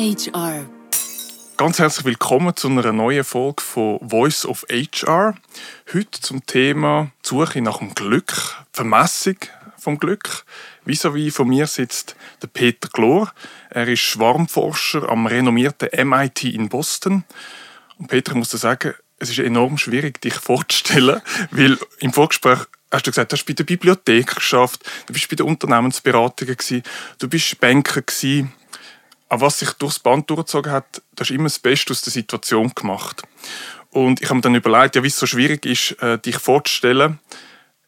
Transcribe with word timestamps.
HR. 0.00 0.64
Ganz 1.58 1.78
herzlich 1.78 2.06
willkommen 2.06 2.56
zu 2.56 2.68
einer 2.68 2.90
neuen 2.90 3.22
Folge 3.22 3.62
von 3.62 3.98
Voice 4.00 4.46
of 4.46 4.64
HR. 4.70 5.34
Heute 5.92 6.20
zum 6.22 6.46
Thema 6.46 7.10
Suche 7.22 7.60
nach 7.60 7.80
dem 7.80 7.94
Glück, 7.94 8.32
Vermessung 8.72 9.36
vom 9.76 9.98
Glück. 9.98 10.46
Vis-à-vis 10.86 11.34
von 11.34 11.48
mir 11.48 11.66
sitzt 11.66 12.16
der 12.40 12.46
Peter 12.46 12.88
Glor. 12.88 13.30
Er 13.68 13.88
ist 13.88 14.00
Schwarmforscher 14.00 15.06
am 15.06 15.26
renommierten 15.26 15.90
MIT 16.08 16.44
in 16.44 16.70
Boston. 16.70 17.24
Und 17.98 18.06
Peter, 18.06 18.32
ich 18.32 18.38
muss 18.38 18.48
dir 18.48 18.56
sagen, 18.56 18.94
es 19.18 19.28
ist 19.28 19.38
enorm 19.38 19.76
schwierig, 19.76 20.22
dich 20.22 20.32
vorzustellen, 20.36 21.20
weil 21.50 21.76
im 21.98 22.14
Vorgespräch 22.14 22.60
hast 22.90 23.06
du 23.06 23.10
gesagt, 23.10 23.32
du 23.32 23.36
hast 23.36 23.44
bei 23.44 23.52
der 23.52 23.64
Bibliothek 23.64 24.34
geschafft, 24.34 24.82
du 25.08 25.12
bist 25.12 25.28
bei 25.28 25.36
der 25.36 25.44
Unternehmensberatung 25.44 26.48
gewesen, 26.48 26.84
du 27.18 27.28
bist 27.28 27.60
Banker 27.60 28.00
gewesen. 28.00 28.54
Aber 29.30 29.46
was 29.46 29.60
sich 29.60 29.70
durchs 29.74 30.00
Band 30.00 30.28
durchgezogen 30.28 30.72
hat, 30.72 31.02
du 31.14 31.20
hast 31.20 31.30
immer 31.30 31.44
das 31.44 31.60
Beste 31.60 31.92
aus 31.92 32.02
der 32.02 32.12
Situation 32.12 32.72
gemacht. 32.74 33.22
Und 33.90 34.20
ich 34.20 34.28
habe 34.28 34.36
mir 34.36 34.42
dann 34.42 34.56
überlegt, 34.56 34.96
ja, 34.96 35.04
wie 35.04 35.06
es 35.06 35.18
so 35.18 35.26
schwierig 35.26 35.64
ist, 35.64 35.92
äh, 36.02 36.18
dich 36.18 36.36
vorzustellen. 36.36 37.20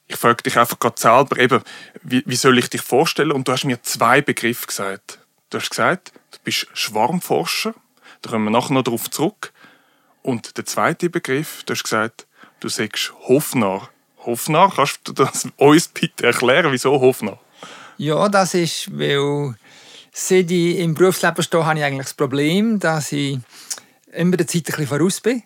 Ich 0.06 0.16
frage 0.16 0.44
dich 0.44 0.56
einfach 0.56 0.78
gerade 0.78 1.00
selber, 1.00 1.36
eben, 1.38 1.60
wie, 2.02 2.22
wie 2.26 2.36
soll 2.36 2.58
ich 2.58 2.70
dich 2.70 2.80
vorstellen? 2.80 3.32
Und 3.32 3.48
du 3.48 3.52
hast 3.52 3.64
mir 3.64 3.82
zwei 3.82 4.20
Begriffe 4.22 4.68
gesagt. 4.68 5.18
Du 5.50 5.58
hast 5.58 5.70
gesagt, 5.70 6.12
du 6.30 6.38
bist 6.44 6.68
Schwarmforscher. 6.74 7.74
Da 8.22 8.30
kommen 8.30 8.44
wir 8.44 8.50
nachher 8.50 8.74
noch 8.74 8.84
darauf 8.84 9.10
zurück. 9.10 9.52
Und 10.22 10.56
der 10.56 10.64
zweite 10.64 11.10
Begriff, 11.10 11.64
du 11.64 11.74
hast 11.74 11.82
gesagt, 11.82 12.28
du 12.60 12.68
sagst 12.68 13.12
Hofnarr. 13.26 13.88
Hofnarr, 14.24 14.72
kannst 14.76 15.00
du 15.04 15.12
das 15.12 15.48
uns 15.56 15.88
bitte 15.88 16.24
erklären, 16.24 16.70
wieso 16.70 17.00
Hofnarr? 17.00 17.40
Ja, 17.98 18.28
das 18.28 18.54
ist, 18.54 18.96
weil 18.96 19.56
seit 20.12 20.50
ich 20.50 20.78
im 20.78 20.94
Berufsleben 20.94 21.42
stehe, 21.42 21.66
habe 21.66 21.78
ich 21.78 21.84
eigentlich 21.84 22.06
das 22.06 22.14
Problem, 22.14 22.78
dass 22.78 23.12
ich 23.12 23.38
immer 24.12 24.36
der 24.36 24.46
Zeit 24.46 24.62
ein 24.62 24.64
bisschen 24.64 24.86
voraus 24.86 25.20
bin. 25.20 25.42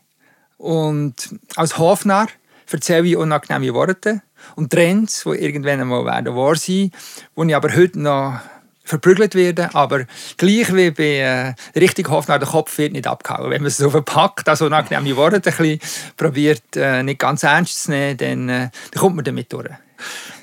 Und 0.59 1.15
als 1.55 1.79
Hofnarr 1.79 2.29
erzähle 2.71 3.07
ich 3.07 3.17
unangenehme 3.17 3.75
Worte 3.75 4.23
und 4.57 4.71
Trends, 4.71 5.25
die 5.25 5.31
irgendwann 5.31 5.81
einmal 5.81 6.05
werden 6.05 6.35
wahr 6.35 6.57
sein, 6.57 6.91
wo 7.35 7.45
ich 7.45 7.55
aber 7.55 7.75
heute 7.75 8.01
noch 8.01 8.41
verprügelt 8.85 9.35
werden, 9.35 9.69
aber 9.73 10.05
gleich 10.37 10.73
wie 10.75 10.91
bei 10.93 11.19
äh, 11.19 11.55
richtig 11.79 12.09
Hoffnung, 12.09 12.39
der 12.39 12.49
Kopf 12.49 12.79
wird 12.79 12.93
nicht 12.93 13.07
abgehauen. 13.07 13.51
Wenn 13.51 13.63
man 13.63 13.69
es 13.69 13.79
so 13.79 13.91
verpackt, 13.91 14.49
also 14.49 14.67
unangenehme 14.67 15.17
Worte 15.17 15.37
ein 15.37 15.43
bisschen 15.43 15.81
probiert, 16.17 16.63
äh, 16.77 17.03
nicht 17.03 17.19
ganz 17.19 17.43
ernst 17.43 17.83
zu 17.83 17.91
nehmen, 17.91 18.17
dann, 18.17 18.49
äh, 18.49 18.71
dann 18.93 19.01
kommt 19.01 19.17
man 19.17 19.25
damit 19.25 19.53
durch. 19.53 19.71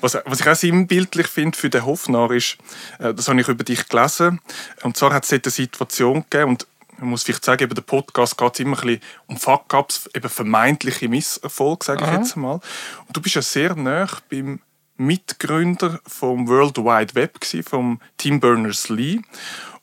Was, 0.00 0.18
was 0.24 0.40
ich 0.40 0.48
auch 0.48 0.54
sinnbildlich 0.54 1.26
finde 1.26 1.58
für 1.58 1.70
den 1.70 1.84
Hofnarr 1.84 2.30
ist, 2.32 2.58
äh, 2.98 3.14
das 3.14 3.28
habe 3.28 3.40
ich 3.40 3.48
über 3.48 3.64
dich 3.64 3.88
gelesen, 3.88 4.40
und 4.82 4.96
zwar 4.96 5.12
hat 5.12 5.24
es 5.24 5.30
dort 5.30 5.46
eine 5.46 5.52
Situation 5.52 6.24
gegeben, 6.28 6.50
und 6.50 6.66
man 6.98 7.10
muss 7.10 7.22
vielleicht 7.24 7.44
sagen, 7.44 7.64
eben 7.64 7.74
der 7.74 7.82
Podcast 7.82 8.38
geht 8.38 8.60
immer 8.60 8.78
ein 8.78 8.86
bisschen 8.86 9.02
um 9.26 9.36
Fuck-Ups, 9.36 10.10
eben 10.14 10.28
vermeintliche 10.28 11.08
Misserfolg, 11.08 11.84
sage 11.84 12.04
ich 12.04 12.12
jetzt 12.12 12.36
mal. 12.36 12.60
Und 13.06 13.16
du 13.16 13.20
bist 13.20 13.34
ja 13.34 13.42
sehr 13.42 13.74
nah 13.74 14.08
beim 14.30 14.60
Mitgründer 14.96 16.00
vom 16.06 16.46
World 16.48 16.78
Wide 16.78 17.14
Web, 17.14 17.38
vom 17.68 18.00
Tim 18.16 18.40
Berners-Lee. 18.40 19.20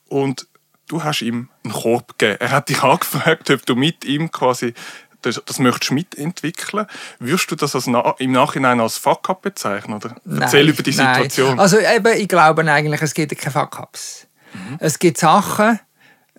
Und 0.08 0.46
du 0.88 1.02
hast 1.02 1.22
ihm 1.22 1.48
einen 1.64 1.72
Korb 1.72 2.18
gegeben. 2.18 2.40
Er 2.40 2.50
hat 2.50 2.68
dich 2.68 2.82
angefragt, 2.82 3.50
ob 3.50 3.66
du 3.66 3.76
mit 3.76 4.04
ihm 4.04 4.30
quasi 4.30 4.74
das, 5.22 5.40
das 5.44 5.58
möchtest 5.58 5.92
mitentwickeln. 5.92 6.86
Würdest 7.18 7.50
du 7.50 7.56
das 7.56 7.74
als 7.74 7.86
na, 7.86 8.14
im 8.18 8.32
Nachhinein 8.32 8.80
als 8.80 8.98
Fuck-up 8.98 9.42
bezeichnen? 9.42 9.96
Oder? 9.96 10.16
Erzähl 10.40 10.64
Nein, 10.64 10.74
über 10.74 10.82
die 10.82 10.94
nein. 10.94 11.14
Situation. 11.14 11.58
Also 11.58 11.78
eben, 11.78 12.16
ich 12.16 12.28
glaube 12.28 12.70
eigentlich, 12.70 13.02
es 13.02 13.14
gibt 13.14 13.36
keine 13.38 13.52
Fuck-Ups. 13.52 14.26
Mhm. 14.52 14.76
Es 14.80 14.98
gibt 14.98 15.18
Sachen, 15.18 15.80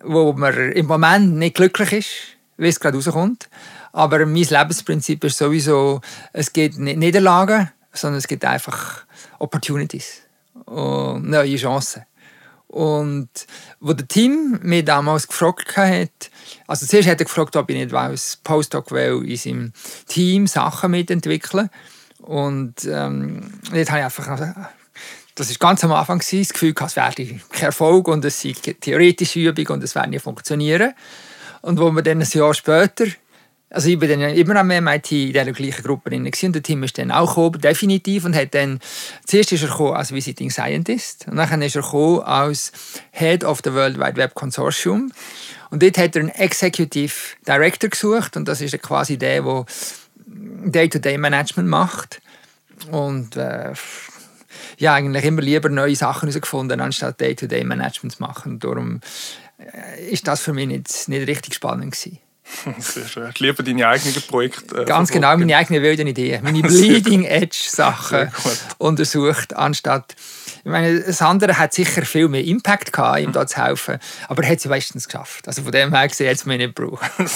wo 0.02 0.32
man 0.32 0.72
im 0.72 0.86
Moment 0.86 1.34
nicht 1.36 1.56
glücklich 1.56 1.92
ist, 1.92 2.08
wie 2.56 2.68
es 2.68 2.78
gerade 2.78 2.96
rauskommt. 2.96 3.48
Aber 3.92 4.24
mein 4.26 4.42
Lebensprinzip 4.42 5.22
ist 5.24 5.38
sowieso, 5.38 6.00
es 6.32 6.52
gibt 6.52 6.78
nicht 6.78 6.98
Niederlagen, 6.98 7.70
sondern 7.92 8.18
es 8.18 8.26
gibt 8.26 8.44
einfach 8.44 9.04
Opportunities 9.38 10.22
und 10.64 11.28
neue 11.28 11.56
Chancen. 11.56 12.04
Und 12.74 13.28
wo 13.78 13.92
der 13.92 14.08
Team 14.08 14.58
mich 14.60 14.84
damals 14.84 15.28
gefragt 15.28 15.76
hat, 15.76 16.10
also 16.66 16.84
zuerst 16.86 17.08
hat 17.08 17.20
er 17.20 17.24
gefragt, 17.24 17.54
ob 17.54 17.70
ich 17.70 17.76
nicht 17.76 17.94
als 17.94 18.40
Postdoc 18.42 18.90
will, 18.90 19.22
in 19.24 19.36
seinem 19.36 19.72
Team 20.08 20.48
Sachen 20.48 20.90
mitentwickeln 20.90 21.70
Und 22.18 22.84
ähm, 22.84 23.60
dort 23.72 23.90
habe 23.90 24.00
ich 24.00 24.04
einfach, 24.04 24.66
das 25.36 25.50
war 25.50 25.56
ganz 25.60 25.84
am 25.84 25.92
Anfang, 25.92 26.18
gewesen, 26.18 26.40
das 26.40 26.52
Gefühl, 26.52 26.74
es 26.84 26.96
werde 26.96 27.40
kein 27.50 27.62
Erfolg 27.62 28.08
und 28.08 28.24
es 28.24 28.42
sei 28.42 28.54
theoretische 28.54 29.38
Übung 29.38 29.68
und 29.68 29.84
es 29.84 29.94
werde 29.94 30.10
nicht 30.10 30.24
funktionieren. 30.24 30.94
Und 31.62 31.78
wo 31.78 31.92
wir 31.92 32.02
dann 32.02 32.22
ein 32.22 32.28
Jahr 32.28 32.54
später 32.54 33.06
also 33.74 33.88
ich 33.88 34.00
war 34.00 34.06
dann 34.06 34.20
immer 34.20 34.56
am 34.56 34.68
MIT 34.68 35.10
in 35.10 35.32
dieser 35.32 35.52
gleichen 35.52 35.82
Gruppe 35.82 36.10
drin 36.10 36.24
und 36.24 36.54
der 36.54 36.62
Team 36.62 36.84
ist 36.84 36.96
dann 36.96 37.10
auch 37.10 37.34
gekommen, 37.34 37.60
definitiv, 37.60 38.24
und 38.24 38.36
hat 38.36 38.54
dann, 38.54 38.78
zuerst 39.26 39.50
ist 39.50 39.62
er 39.62 39.68
gekommen 39.68 39.94
als 39.94 40.12
Visiting 40.12 40.50
Scientist 40.50 41.26
und 41.28 41.36
dann 41.36 41.60
ist 41.60 41.74
er 41.74 41.82
gekommen 41.82 42.20
als 42.20 42.70
Head 43.10 43.42
of 43.42 43.60
the 43.64 43.72
World 43.72 43.98
Wide 43.98 44.16
Web 44.16 44.34
Consortium 44.34 45.10
und 45.70 45.82
dort 45.82 45.98
hat 45.98 46.14
er 46.14 46.20
einen 46.20 46.28
Executive 46.28 47.12
Director 47.48 47.90
gesucht 47.90 48.36
und 48.36 48.46
das 48.46 48.60
ist 48.60 48.80
quasi 48.80 49.18
der, 49.18 49.42
der 49.42 49.66
Day-to-Day-Management 50.26 51.68
macht 51.68 52.20
und 52.92 53.36
äh, 53.36 53.72
ja, 54.78 54.94
eigentlich 54.94 55.24
immer 55.24 55.42
lieber 55.42 55.68
neue 55.68 55.96
Sachen 55.96 56.28
herausgefunden, 56.28 56.80
anstatt 56.80 57.20
Day-to-Day-Management 57.20 58.14
zu 58.14 58.22
machen. 58.22 58.52
Und 58.52 58.64
darum 58.64 59.00
äh, 59.58 60.10
ist 60.10 60.26
das 60.26 60.40
für 60.40 60.52
mich 60.52 60.66
nicht, 60.66 61.08
nicht 61.08 61.28
richtig 61.28 61.54
spannend 61.54 61.92
gewesen. 61.92 62.18
Sehr 62.78 63.08
schön. 63.08 63.32
Lieber 63.38 63.62
deine 63.62 63.88
eigenen 63.88 64.22
Projekte. 64.22 64.82
Äh, 64.82 64.84
Ganz 64.84 65.10
genau, 65.10 65.36
meine 65.36 65.56
eigenen 65.56 65.82
wilden 65.82 66.06
Ideen, 66.06 66.42
meine 66.44 66.60
Bleeding-Edge-Sachen 66.62 68.30
untersucht, 68.78 69.54
anstatt. 69.54 70.14
Ich 70.58 70.70
meine, 70.70 71.00
das 71.00 71.20
andere 71.20 71.58
hat 71.58 71.74
sicher 71.74 72.04
viel 72.04 72.28
mehr 72.28 72.44
Impact 72.44 72.92
gehabt, 72.92 73.20
ihm 73.20 73.32
da 73.32 73.46
zu 73.46 73.62
helfen, 73.62 73.98
aber 74.28 74.42
er 74.44 74.50
hat 74.50 74.60
sie 74.60 74.68
meistens 74.68 75.06
geschafft. 75.08 75.46
Also 75.48 75.62
von 75.62 75.72
dem 75.72 75.94
her 75.94 76.08
gesehen, 76.08 76.32
es 76.32 76.44
mich 76.46 76.58
nicht 76.58 76.74
gebraucht. 76.74 77.10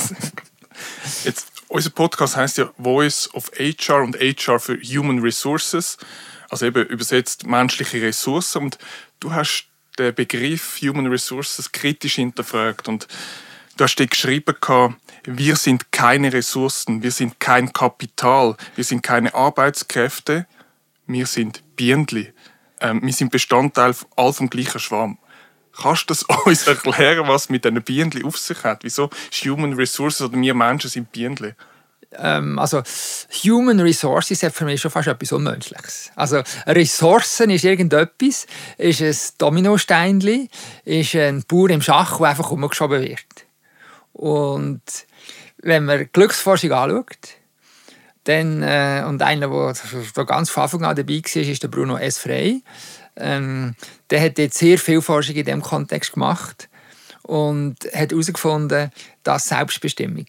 Jetzt, 1.24 1.48
unser 1.68 1.90
Podcast 1.90 2.36
heißt 2.36 2.58
ja 2.58 2.70
Voice 2.78 3.28
of 3.34 3.50
HR 3.58 4.02
und 4.02 4.16
HR 4.16 4.60
für 4.60 4.78
Human 4.80 5.18
Resources, 5.20 5.98
also 6.48 6.66
eben 6.66 6.86
übersetzt 6.86 7.46
menschliche 7.46 8.00
Ressourcen. 8.00 8.62
Und 8.62 8.78
du 9.20 9.32
hast 9.32 9.66
den 9.98 10.14
Begriff 10.14 10.78
Human 10.80 11.06
Resources 11.08 11.72
kritisch 11.72 12.14
hinterfragt 12.14 12.88
und 12.88 13.08
hast 13.84 13.96
dir 13.96 14.06
geschrieben, 14.06 14.56
wir 15.24 15.56
sind 15.56 15.92
keine 15.92 16.32
Ressourcen, 16.32 17.02
wir 17.02 17.10
sind 17.10 17.38
kein 17.40 17.72
Kapital, 17.72 18.56
wir 18.76 18.84
sind 18.84 19.02
keine 19.02 19.34
Arbeitskräfte, 19.34 20.46
wir 21.06 21.26
sind 21.26 21.62
Bienenli. 21.76 22.32
Ähm, 22.80 23.00
wir 23.02 23.12
sind 23.12 23.32
Bestandteil 23.32 23.94
all 24.16 24.32
vom 24.32 24.50
gleichen 24.50 24.78
Schwarm. 24.78 25.18
Kannst 25.80 26.02
du 26.02 26.06
das 26.14 26.22
uns 26.44 26.66
erklären, 26.66 27.26
was 27.28 27.48
mit 27.48 27.64
diesen 27.64 27.82
Bienenli 27.82 28.24
auf 28.24 28.36
sich 28.36 28.62
hat? 28.64 28.84
Wieso 28.84 29.10
ist 29.30 29.44
Human 29.44 29.72
Resources 29.72 30.22
oder 30.22 30.40
wir 30.40 30.54
Menschen 30.54 30.90
sind 30.90 31.10
Bienenli? 31.12 31.54
Ähm, 32.12 32.58
also 32.58 32.82
Human 33.44 33.80
Resources 33.80 34.42
hat 34.42 34.54
für 34.54 34.64
mich 34.64 34.80
schon 34.80 34.90
fast 34.90 35.08
etwas 35.08 35.32
Unmenschliches. 35.32 36.10
Also 36.16 36.42
Ressourcen 36.66 37.50
ist 37.50 37.64
irgendetwas, 37.64 38.46
ist 38.78 39.02
ein 39.02 39.16
Dominosteinchen, 39.38 40.48
ist 40.84 41.14
ein 41.14 41.44
Bauer 41.46 41.70
im 41.70 41.82
Schach, 41.82 42.18
der 42.18 42.28
einfach 42.28 42.50
umgeschoben 42.50 43.02
wird. 43.02 43.47
Und 44.18 44.82
wenn 45.58 45.84
man 45.84 46.08
Glücksforschung 46.12 46.72
anschaut, 46.72 47.36
dann, 48.24 48.62
äh, 48.64 49.04
und 49.06 49.22
einer, 49.22 49.48
der 49.48 50.24
ganz 50.24 50.50
von 50.50 50.62
Anfang 50.64 50.84
an 50.84 50.96
dabei 50.96 51.22
war, 51.22 51.42
ist 51.42 51.62
der 51.62 51.68
Bruno 51.68 51.96
S. 51.96 52.18
Frey. 52.18 52.62
Ähm, 53.16 53.76
der 54.10 54.20
hat 54.20 54.38
jetzt 54.38 54.58
sehr 54.58 54.76
viel 54.76 55.00
Forschung 55.00 55.36
in 55.36 55.44
diesem 55.44 55.62
Kontext 55.62 56.14
gemacht 56.14 56.68
und 57.22 57.76
hat 57.94 58.10
herausgefunden, 58.10 58.90
dass 59.22 59.48
Selbstbestimmung 59.48 60.26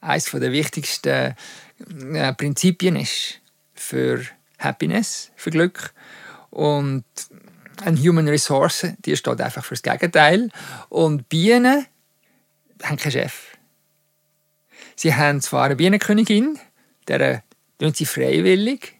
eines 0.00 0.24
der 0.24 0.52
wichtigsten 0.52 1.36
äh, 2.12 2.34
Prinzipien 2.34 2.96
ist 2.96 3.40
für 3.72 4.20
Happiness, 4.58 5.30
für 5.36 5.50
Glück. 5.50 5.92
Und 6.50 7.04
eine 7.84 8.00
Human 8.00 8.28
Resource, 8.28 8.88
die 8.98 9.16
steht 9.16 9.40
einfach 9.40 9.64
für 9.64 9.74
das 9.74 9.82
Gegenteil. 9.82 10.48
Und 10.88 11.28
Bienen 11.28 11.86
haben 12.82 12.96
keinen 12.96 13.12
Chef. 13.12 13.56
Sie 14.96 15.14
haben 15.14 15.40
zwar 15.40 15.64
eine 15.64 15.76
Bienenkönigin, 15.76 16.58
der 17.08 17.42
tun 17.78 17.94
sie 17.94 18.06
freiwillig 18.06 18.94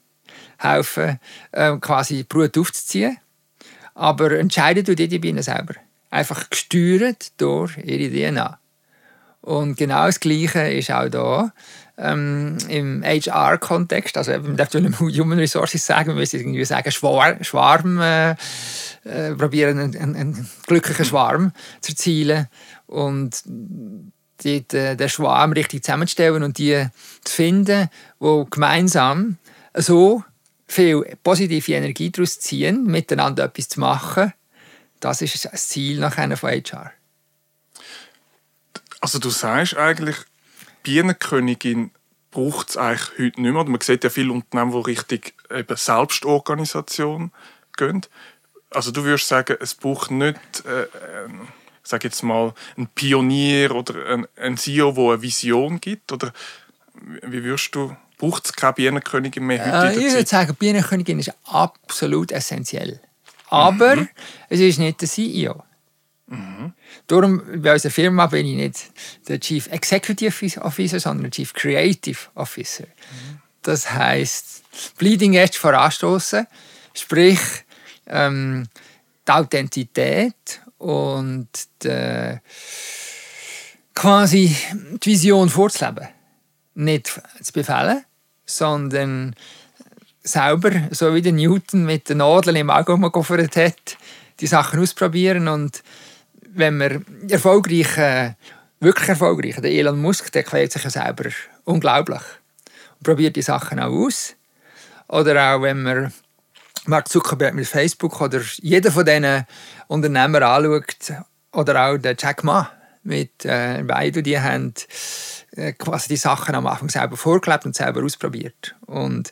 helfen, 0.58 1.18
äh, 1.52 1.76
quasi 1.78 2.24
Brut 2.24 2.56
aufzuziehen, 2.56 3.18
aber 3.94 4.32
entscheiden 4.38 4.84
tun 4.84 4.96
die, 4.96 5.18
Bienen 5.18 5.42
selber. 5.42 5.74
Einfach 6.10 6.50
gesteuert 6.50 7.40
durch 7.40 7.76
ihre 7.78 8.10
DNA. 8.10 8.58
Und 9.40 9.76
genau 9.76 10.06
das 10.06 10.20
Gleiche 10.20 10.60
ist 10.72 10.90
auch 10.90 11.08
da. 11.08 11.52
Ähm, 12.02 12.58
im 12.68 13.02
HR-Kontext, 13.04 14.16
also 14.16 14.32
man 14.32 14.56
darf 14.56 14.74
nicht 14.74 14.98
Human 14.98 15.38
Resources 15.38 15.86
sagen, 15.86 16.08
wir 16.08 16.14
müssen 16.16 16.40
irgendwie 16.40 16.64
sagen 16.64 16.90
Schwarm, 16.90 17.42
Schwarm 17.44 18.00
äh, 18.00 18.32
äh, 19.04 19.34
probieren, 19.36 19.78
einen, 19.78 20.16
einen, 20.16 20.50
glücklichen 20.66 21.04
Schwarm 21.04 21.52
zu 21.80 21.92
erzielen 21.92 22.48
und 22.86 23.42
die, 23.46 24.62
den, 24.62 24.96
den 24.96 25.08
Schwarm 25.08 25.52
richtig 25.52 25.84
zusammenzustellen 25.84 26.42
und 26.42 26.58
die 26.58 26.86
zu 27.24 27.34
finden, 27.34 27.88
wo 28.18 28.44
gemeinsam 28.46 29.38
so 29.74 30.24
viel 30.66 31.16
positive 31.22 31.72
Energie 31.72 32.10
daraus 32.10 32.40
ziehen, 32.40 32.84
miteinander 32.84 33.44
etwas 33.44 33.68
zu 33.68 33.80
machen, 33.80 34.32
das 34.98 35.22
ist 35.22 35.44
das 35.44 35.68
Ziel 35.68 36.00
nachher 36.00 36.36
von 36.36 36.50
HR. 36.50 36.92
Also 39.00 39.18
du 39.18 39.30
sagst 39.30 39.76
eigentlich, 39.76 40.16
Bienenkönigin 40.82 41.90
braucht 42.30 42.70
es 42.70 42.76
eigentlich 42.76 43.10
heute 43.18 43.40
nicht 43.42 43.52
mehr. 43.52 43.64
Man 43.64 43.80
sieht 43.80 44.04
ja 44.04 44.10
viele 44.10 44.32
Unternehmen, 44.32 44.72
die 44.72 44.90
richtig 44.90 45.34
eben 45.50 45.76
Selbstorganisation 45.76 47.30
gehen. 47.76 48.02
Also 48.70 48.90
du 48.90 49.04
würdest 49.04 49.28
sagen, 49.28 49.56
es 49.60 49.74
braucht 49.74 50.10
nicht, 50.10 50.38
äh, 50.66 50.82
äh, 50.82 50.88
sag 51.82 52.04
jetzt 52.04 52.22
mal, 52.22 52.54
einen 52.76 52.88
Pionier 52.88 53.74
oder 53.74 54.06
einen, 54.06 54.26
einen 54.36 54.56
CEO, 54.56 54.92
der 54.92 55.04
eine 55.04 55.22
Vision 55.22 55.80
gibt? 55.80 56.10
Oder 56.10 56.32
wie 56.94 57.44
würdest 57.44 57.74
du, 57.74 57.94
braucht 58.18 58.46
es 58.46 58.52
keine 58.54 58.72
Bienenkönigin 58.72 59.44
mehr 59.44 59.64
heute 59.64 60.00
äh, 60.00 60.06
Ich 60.06 60.14
würde 60.14 60.26
sagen, 60.26 60.54
Bienenkönigin 60.54 61.18
ist 61.18 61.32
absolut 61.44 62.32
essentiell. 62.32 63.00
Aber 63.48 63.96
mhm. 63.96 64.08
es 64.48 64.60
ist 64.60 64.78
nicht 64.78 65.00
der 65.02 65.08
CEO. 65.08 65.62
Darum, 67.06 67.42
bei 67.62 67.72
unserer 67.72 67.92
Firma 67.92 68.26
bin 68.26 68.46
ich 68.46 68.56
nicht 68.56 68.92
der 69.28 69.40
Chief 69.40 69.66
Executive 69.68 70.60
Officer, 70.62 71.00
sondern 71.00 71.24
der 71.24 71.30
Chief 71.30 71.52
Creative 71.52 72.18
Officer. 72.34 72.84
Das 73.62 73.92
heißt, 73.92 74.62
Bleeding 74.96 75.34
Edge 75.34 75.58
voranstoßen, 75.58 76.46
sprich 76.94 77.38
ähm, 78.06 78.66
die 79.26 79.32
Authentität 79.32 80.60
und 80.78 81.48
die, 81.82 82.38
quasi 83.94 84.56
die 85.04 85.10
Vision 85.10 85.48
vorzuleben. 85.48 86.08
Nicht 86.74 87.20
zu 87.42 87.52
befehlen, 87.52 88.04
sondern 88.46 89.36
selber, 90.22 90.70
so 90.90 91.14
wie 91.14 91.22
der 91.22 91.32
Newton 91.32 91.84
mit 91.84 92.08
den 92.08 92.18
Nadeln 92.18 92.56
im 92.56 92.70
Auge 92.70 92.92
rumgehoffert 92.92 93.56
hat, 93.56 93.96
die 94.40 94.46
Sachen 94.46 94.80
ausprobieren 94.80 95.48
und 95.48 95.82
wenn 96.54 96.76
man 96.76 97.04
erfolgreich, 97.28 97.96
äh, 97.98 98.34
wirklich 98.80 99.08
erfolgreich, 99.08 99.56
der 99.56 99.70
Elon 99.70 100.00
Musk, 100.00 100.32
der 100.32 100.42
quält 100.42 100.72
sich 100.72 100.84
ja 100.84 100.90
selber 100.90 101.30
unglaublich 101.64 102.22
und 102.98 103.04
probiert 103.04 103.36
die 103.36 103.42
Sachen 103.42 103.80
auch 103.80 103.92
aus. 103.92 104.34
Oder 105.08 105.54
auch 105.54 105.62
wenn 105.62 105.82
man 105.82 106.12
Mark 106.86 107.08
Zuckerberg 107.08 107.54
mit 107.54 107.66
Facebook 107.66 108.20
oder 108.20 108.40
jeder 108.60 108.90
von 108.90 109.04
diesen 109.04 109.46
Unternehmern 109.88 110.42
anschaut, 110.42 111.24
oder 111.52 111.86
auch 111.86 111.98
der 111.98 112.16
Jack 112.18 112.44
Ma 112.44 112.70
mit 113.02 113.44
äh, 113.44 113.82
beiden, 113.82 114.22
die 114.22 114.40
haben 114.40 114.72
äh, 115.56 115.72
quasi 115.72 116.08
die 116.08 116.16
Sachen 116.16 116.54
am 116.54 116.66
Anfang 116.66 116.88
selber 116.88 117.16
vorgelebt 117.16 117.66
und 117.66 117.74
selber 117.74 118.02
ausprobiert. 118.02 118.74
Und 118.86 119.30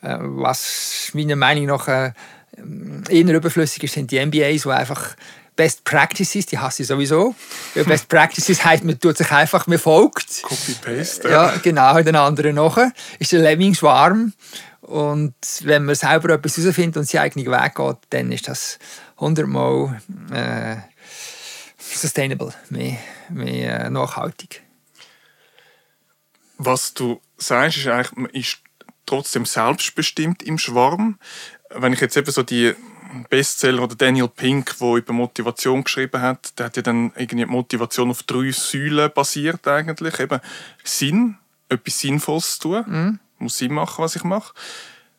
äh, 0.00 0.16
was 0.20 1.10
meiner 1.12 1.36
Meinung 1.36 1.66
nach 1.66 1.88
äh, 1.88 2.12
eher 3.08 3.34
überflüssig 3.34 3.84
ist, 3.84 3.94
sind 3.94 4.10
die 4.10 4.24
MBAs, 4.24 4.62
die 4.62 4.70
einfach 4.70 5.16
Best 5.54 5.84
Practices, 5.84 6.46
die 6.46 6.58
hasse 6.58 6.82
ich 6.82 6.88
sowieso. 6.88 7.34
Best 7.74 8.08
Practices 8.08 8.64
heißt, 8.64 8.84
man 8.84 8.98
tut 8.98 9.18
sich 9.18 9.30
einfach, 9.30 9.66
man 9.66 9.78
folgt. 9.78 10.42
Copy-Paste. 10.42 11.28
Ja, 11.28 11.56
genau, 11.62 12.00
den 12.02 12.16
anderen 12.16 12.54
nachher. 12.54 12.92
Ist 13.18 13.32
der 13.32 13.40
Lemming-Schwarm. 13.40 14.32
Und 14.80 15.34
wenn 15.60 15.84
man 15.84 15.94
selber 15.94 16.34
etwas 16.34 16.56
herausfindet 16.56 16.96
und 16.96 17.08
seinen 17.08 17.22
eigenen 17.22 17.46
Weg 17.46 17.74
geht, 17.74 17.96
dann 18.10 18.32
ist 18.32 18.48
das 18.48 18.78
hundertmal 19.18 20.00
äh, 20.32 20.76
sustainable, 21.78 22.52
mehr, 22.70 22.98
mehr 23.28 23.84
äh, 23.84 23.90
nachhaltig. 23.90 24.62
Was 26.58 26.94
du 26.94 27.20
sagst, 27.36 27.78
ist 27.78 27.86
eigentlich, 27.86 28.12
man 28.16 28.30
ist 28.30 28.58
trotzdem 29.06 29.44
selbstbestimmt 29.46 30.42
im 30.42 30.58
Schwarm. 30.58 31.18
Wenn 31.70 31.92
ich 31.92 32.00
jetzt 32.00 32.16
eben 32.16 32.30
so 32.30 32.42
die 32.42 32.74
Bestseller 33.28 33.82
oder 33.82 33.94
Daniel 33.94 34.28
Pink, 34.28 34.76
der 34.78 34.94
über 34.94 35.12
Motivation 35.12 35.84
geschrieben 35.84 36.20
hat, 36.20 36.58
der 36.58 36.66
hat 36.66 36.76
ja 36.76 36.82
dann 36.82 37.12
irgendwie 37.16 37.46
Motivation 37.46 38.10
auf 38.10 38.22
drei 38.22 38.50
Säulen 38.52 39.10
basiert 39.14 39.66
eigentlich. 39.68 40.18
Eben 40.18 40.40
Sinn, 40.84 41.36
etwas 41.68 41.98
Sinnvolles 41.98 42.58
zu 42.58 42.68
tun, 42.68 42.84
mhm. 42.86 43.18
muss 43.38 43.58
Sinn 43.58 43.74
machen, 43.74 44.02
was 44.02 44.16
ich 44.16 44.24
mache. 44.24 44.54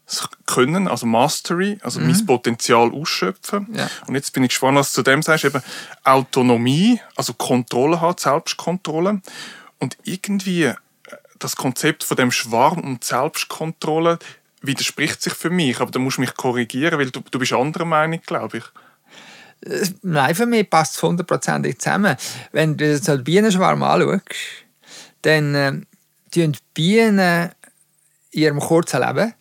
Das 0.06 0.28
Können, 0.46 0.88
also 0.88 1.06
Mastery, 1.06 1.80
also 1.82 2.00
mhm. 2.00 2.08
mein 2.08 2.26
Potenzial 2.26 2.92
ausschöpfen. 2.92 3.68
Ja. 3.74 3.90
Und 4.08 4.16
jetzt 4.16 4.34
bin 4.34 4.44
ich 4.44 4.50
gespannt, 4.50 4.78
was 4.78 4.92
du 4.92 4.96
zu 4.96 5.04
dem 5.04 5.22
sagst, 5.22 5.46
eben 5.46 5.62
Autonomie, 6.04 7.00
also 7.16 7.34
Kontrolle 7.34 8.02
hat, 8.02 8.20
Selbstkontrolle. 8.20 9.22
Und 9.80 9.98
irgendwie 10.04 10.64
äh, 10.64 10.76
das 11.40 11.56
Konzept 11.56 12.04
von 12.04 12.18
dem 12.18 12.32
Schwarm 12.32 12.80
und 12.80 13.04
Selbstkontrolle, 13.04 14.20
widerspricht 14.64 15.22
sich 15.22 15.34
für 15.34 15.50
mich, 15.50 15.80
aber 15.80 15.92
da 15.92 16.00
musst 16.00 16.18
du 16.18 16.22
mich 16.22 16.34
korrigieren, 16.34 16.98
weil 16.98 17.12
du, 17.12 17.22
du 17.30 17.40
bist 17.40 17.54
anderer 17.54 17.86
Meinung, 17.86 18.22
glaube 18.26 18.58
ich. 18.58 18.64
Äh, 19.70 19.88
nein, 20.02 20.34
für 20.34 20.46
mich 20.46 20.70
passt 20.70 20.96
es 20.96 21.04
hundertprozentig 21.04 21.80
zusammen. 21.80 22.16
Wenn 22.52 22.78
du 22.78 23.00
den 23.00 23.24
Bienenschwarm 23.24 23.84
anschaust, 23.84 24.24
dann 25.22 25.56
äh, 25.56 25.82
tun 26.34 26.58
Bienen 26.74 27.52
in 28.32 28.42
ihrem 28.42 28.60
kurzen 28.60 29.02
Leben, 29.02 29.34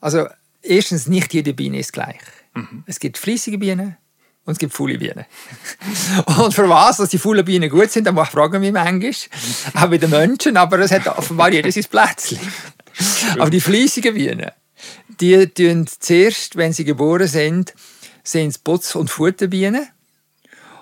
also 0.00 0.26
erstens, 0.62 1.06
nicht 1.06 1.32
jede 1.34 1.54
Biene 1.54 1.78
ist 1.78 1.92
gleich. 1.92 2.20
Mhm. 2.54 2.84
Es 2.86 2.98
gibt 2.98 3.18
fließige 3.18 3.58
Bienen 3.58 3.96
und 4.44 4.52
es 4.52 4.58
gibt 4.58 4.72
faule 4.72 4.98
Bienen. 4.98 5.24
und 6.38 6.52
für 6.54 6.68
was, 6.68 6.98
dass 6.98 7.08
die 7.10 7.18
faulen 7.18 7.44
Bienen 7.44 7.70
gut 7.70 7.90
sind, 7.90 8.06
dann 8.06 8.16
fragen 8.26 8.62
wir 8.62 8.72
manchmal, 8.72 9.12
auch 9.74 9.88
bei 9.88 9.98
den 9.98 10.10
Menschen, 10.10 10.56
aber 10.56 10.78
es 10.80 10.90
hat 10.90 11.06
offenbar 11.06 11.52
jeder 11.52 11.70
sein 11.70 11.84
Plätzchen. 11.84 12.38
Aber 13.38 13.50
die 13.50 13.60
fleissigen 13.60 14.14
Bienen, 14.14 14.50
die 15.20 15.46
tun 15.48 15.86
zuerst, 15.86 16.56
wenn 16.56 16.72
sie 16.72 16.84
geboren 16.84 17.26
sind, 17.26 17.74
sind 18.22 18.48
es 18.48 18.58
Putz- 18.58 18.94
und 18.94 19.10
Futterbienen. 19.10 19.88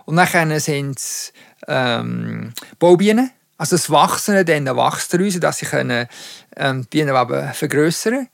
Und 0.05 0.17
dann 0.17 0.59
sind 0.59 0.99
es 0.99 1.33
ähm, 1.69 2.53
Baubienen. 2.79 3.31
Also 3.57 3.77
das 3.77 3.91
Wachsen 3.91 4.45
dann 4.47 4.65
wächst 4.65 5.15
raus, 5.15 5.39
dass 5.39 5.59
sie 5.59 5.67
können, 5.67 6.09
ähm, 6.57 6.83
die 6.83 6.89
Bienenwaben 6.89 7.53
vergrößern 7.53 8.29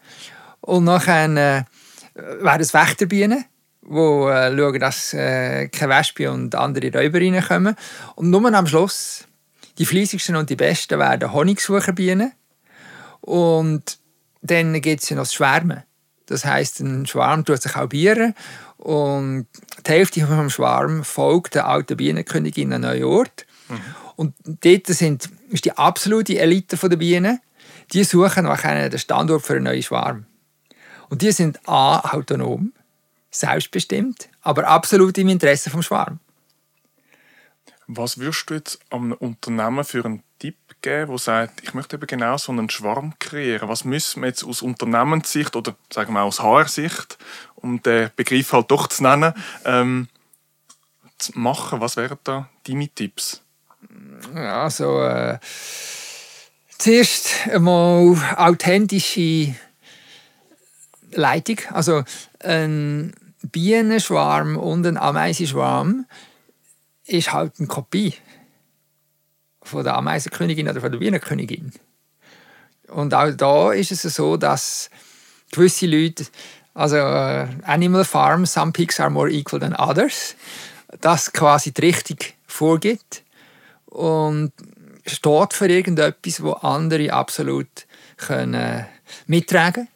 Und 0.60 0.86
dann 0.86 1.36
äh, 1.36 1.64
werden 2.14 2.62
es 2.62 2.72
Wächterbienen, 2.72 3.44
die 3.82 3.96
äh, 3.96 4.56
schauen, 4.56 4.80
dass 4.80 5.14
äh, 5.14 5.68
keine 5.68 5.94
Wespen 5.94 6.28
und 6.28 6.54
andere 6.54 6.92
Räuber 6.92 7.20
reinkommen. 7.20 7.76
Und 8.14 8.30
nur 8.30 8.52
am 8.54 8.66
Schluss, 8.66 9.24
die 9.78 9.84
fleißigsten 9.84 10.36
und 10.36 10.48
die 10.48 10.56
besten 10.56 10.98
werden 10.98 11.32
Honigsucherbienen. 11.32 12.32
Und 13.26 13.98
dann 14.40 14.80
gibt 14.80 15.02
es 15.02 15.08
ja 15.10 15.16
noch 15.16 15.24
das 15.24 15.34
Schwärmen. 15.34 15.82
Das 16.26 16.44
heißt, 16.44 16.80
ein 16.80 17.06
Schwarm 17.06 17.44
tut 17.44 17.60
sich 17.60 17.76
auch 17.76 17.88
bieren 17.88 18.34
und 18.78 19.46
die 19.84 19.90
Hälfte 19.90 20.26
vom 20.26 20.48
Schwarm 20.50 21.02
folgt 21.04 21.56
der 21.56 21.66
alten 21.66 21.96
Bienenkönigin 21.96 22.72
an 22.72 22.84
einen 22.84 23.00
neuen 23.00 23.04
Ort. 23.04 23.46
Mhm. 23.68 23.80
Und 24.16 24.34
dort 24.44 24.86
sind, 24.86 25.28
ist 25.50 25.64
die 25.64 25.72
absolute 25.72 26.38
Elite 26.38 26.76
der 26.76 26.96
Bienen, 26.96 27.40
die 27.92 28.04
suchen 28.04 28.44
nach 28.44 28.64
einem 28.64 28.96
Standort 28.96 29.42
für 29.42 29.54
einen 29.54 29.64
neuen 29.64 29.82
Schwarm. 29.82 30.26
Und 31.10 31.22
die 31.22 31.32
sind 31.32 31.60
A, 31.68 32.12
autonom, 32.12 32.72
selbstbestimmt, 33.30 34.28
aber 34.42 34.68
absolut 34.68 35.18
im 35.18 35.28
Interesse 35.28 35.70
vom 35.70 35.82
Schwarm. 35.82 36.20
Was 37.88 38.18
würdest 38.18 38.50
du 38.50 38.54
jetzt 38.54 38.80
einem 38.90 39.12
Unternehmen 39.12 39.84
für 39.84 40.04
einen 40.04 40.22
Tipp 40.40 40.56
geben, 40.82 41.08
der 41.08 41.18
sagt, 41.18 41.62
ich 41.62 41.72
möchte 41.72 41.96
eben 41.96 42.06
genau 42.06 42.36
so 42.36 42.50
einen 42.50 42.68
Schwarm 42.68 43.14
kreieren? 43.20 43.68
Was 43.68 43.84
müssen 43.84 44.22
wir 44.22 44.28
jetzt 44.28 44.44
aus 44.44 44.60
Unternehmenssicht 44.60 45.54
oder 45.54 45.76
sagen 45.92 46.12
wir 46.12 46.22
aus 46.22 46.40
HR-Sicht, 46.40 47.16
um 47.54 47.80
den 47.82 48.10
Begriff 48.16 48.52
halt 48.52 48.70
doch 48.70 48.88
zu 48.88 49.04
nennen, 49.04 49.32
ähm, 49.64 50.08
zu 51.16 51.38
machen? 51.38 51.80
Was 51.80 51.96
wären 51.96 52.18
da 52.24 52.48
deine 52.66 52.88
Tipps? 52.88 53.42
Also, 54.34 55.02
äh, 55.02 55.38
zuerst 56.76 57.46
einmal 57.48 58.16
authentische 58.36 59.54
Leitung. 61.12 61.58
Also, 61.70 62.02
ein 62.40 63.14
Bienenschwarm 63.42 64.56
und 64.56 64.84
ein 64.86 64.96
Ameisenschwarm 64.96 66.06
ist 67.06 67.32
halt 67.32 67.54
eine 67.58 67.68
Kopie 67.68 68.14
von 69.62 69.84
der 69.84 69.96
Ameisenkönigin 69.96 70.68
oder 70.68 70.80
von 70.80 70.92
der 70.92 70.98
Bienenkönigin. 70.98 71.72
Und 72.88 73.14
auch 73.14 73.30
da 73.32 73.72
ist 73.72 73.90
es 73.92 74.02
so, 74.02 74.36
dass 74.36 74.90
gewisse 75.50 75.86
Leute, 75.86 76.26
also 76.74 76.96
uh, 76.96 77.48
Animal 77.64 78.04
Farm, 78.04 78.46
some 78.46 78.72
pigs 78.72 79.00
are 79.00 79.10
more 79.10 79.30
equal 79.30 79.60
than 79.60 79.74
others, 79.74 80.36
das 81.00 81.32
quasi 81.32 81.72
die 81.72 81.80
Richtung 81.80 82.18
vorgibt. 82.46 83.22
Und 83.86 84.52
steht 85.06 85.52
für 85.52 85.68
irgendetwas, 85.68 86.42
wo 86.42 86.52
andere 86.52 87.12
absolut 87.12 87.68
können 88.16 88.86
mittragen 89.26 89.88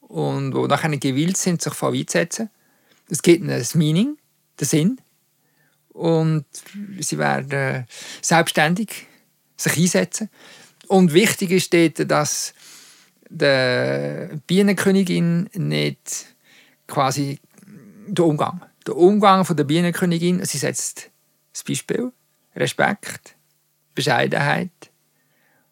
und 0.00 0.54
wo 0.54 0.66
nachher 0.66 0.96
gewillt 0.96 1.36
sind, 1.36 1.62
sich 1.62 1.74
voll 1.74 1.96
einzusetzen. 1.96 2.50
Es 3.08 3.22
gibt 3.22 3.42
ein 3.42 3.66
Meaning, 3.74 4.18
den 4.60 4.66
Sinn. 4.66 5.00
Und 5.98 6.44
sie 7.00 7.18
werden 7.18 7.86
selbstständig 8.22 9.08
sich 9.56 9.76
einsetzen. 9.76 10.30
Und 10.86 11.12
wichtig 11.12 11.50
ist 11.50 11.74
dort, 11.74 12.08
dass 12.08 12.54
die 13.28 14.38
Bienenkönigin 14.46 15.50
nicht 15.54 16.26
quasi 16.86 17.40
der 18.06 18.24
Umgang. 18.24 18.62
Der 18.86 18.96
Umgang 18.96 19.44
von 19.44 19.56
der 19.56 19.64
Bienenkönigin, 19.64 20.44
sie 20.44 20.58
setzt 20.58 21.10
das 21.52 21.64
Beispiel, 21.64 22.12
Respekt, 22.54 23.34
Bescheidenheit 23.96 24.70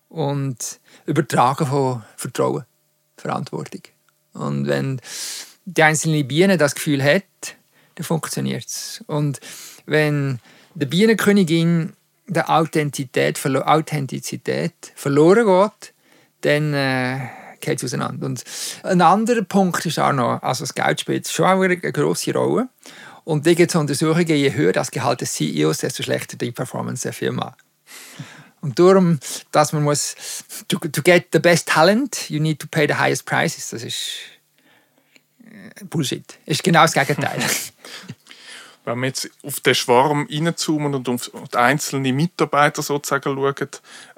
und 0.08 0.80
Übertragen 1.06 1.66
von 1.66 2.02
Vertrauen, 2.16 2.64
Verantwortung. 3.16 3.82
Und 4.32 4.66
wenn 4.66 5.00
die 5.64 5.82
einzelne 5.84 6.24
Biene 6.24 6.56
das 6.56 6.74
Gefühl 6.74 7.02
hat, 7.02 7.22
dann 7.94 8.04
funktioniert 8.04 8.66
es. 8.66 9.04
Wenn 9.86 10.38
der 10.74 10.86
Bienenkönigin 10.86 11.94
der 12.26 12.50
Authentizität, 12.50 13.44
Authentizität 13.44 14.92
verloren 14.94 15.46
geht, 15.46 15.94
dann 16.42 16.74
äh, 16.74 17.20
geht 17.60 17.78
es 17.78 17.84
auseinander. 17.84 18.26
Und 18.26 18.44
ein 18.82 19.00
anderer 19.00 19.42
Punkt 19.42 19.86
ist 19.86 19.98
auch 19.98 20.12
noch, 20.12 20.42
also 20.42 20.64
das 20.64 20.74
Geld 20.74 21.00
spielt 21.00 21.28
schon 21.28 21.46
auch 21.46 21.62
eine 21.62 21.76
grosse 21.76 22.32
Rolle. 22.32 22.68
Und 23.24 23.46
da 23.46 23.54
gibt 23.54 23.70
es 23.70 23.74
Untersuchungen, 23.74 24.28
je 24.28 24.52
höher 24.52 24.72
das 24.72 24.90
Gehalt 24.90 25.20
des 25.20 25.34
CEOs, 25.34 25.78
desto 25.78 26.02
schlechter 26.02 26.36
die 26.36 26.52
Performance 26.52 27.02
der 27.02 27.12
Firma. 27.12 27.56
Und 28.60 28.78
darum, 28.78 29.18
dass 29.52 29.72
man 29.72 29.82
muss, 29.82 30.14
to, 30.68 30.78
to 30.78 31.02
get 31.02 31.28
the 31.32 31.38
best 31.38 31.68
talent, 31.68 32.30
you 32.30 32.40
need 32.40 32.60
to 32.60 32.66
pay 32.68 32.86
the 32.86 32.94
highest 32.94 33.24
prices. 33.26 33.70
Das 33.70 33.82
ist 33.82 34.04
äh, 35.44 35.84
Bullshit. 35.84 36.38
Ist 36.46 36.62
genau 36.62 36.82
das 36.82 36.92
Gegenteil. 36.92 37.40
Wenn 38.86 39.00
wir 39.00 39.08
jetzt 39.08 39.28
auf 39.42 39.58
den 39.58 39.74
Schwarm 39.74 40.28
reinzoomen 40.30 40.94
und 40.94 41.08
auf 41.08 41.30
die 41.52 41.58
einzelnen 41.58 42.14
Mitarbeiter 42.14 42.82
sozusagen 42.82 43.34
schauen, 43.34 43.68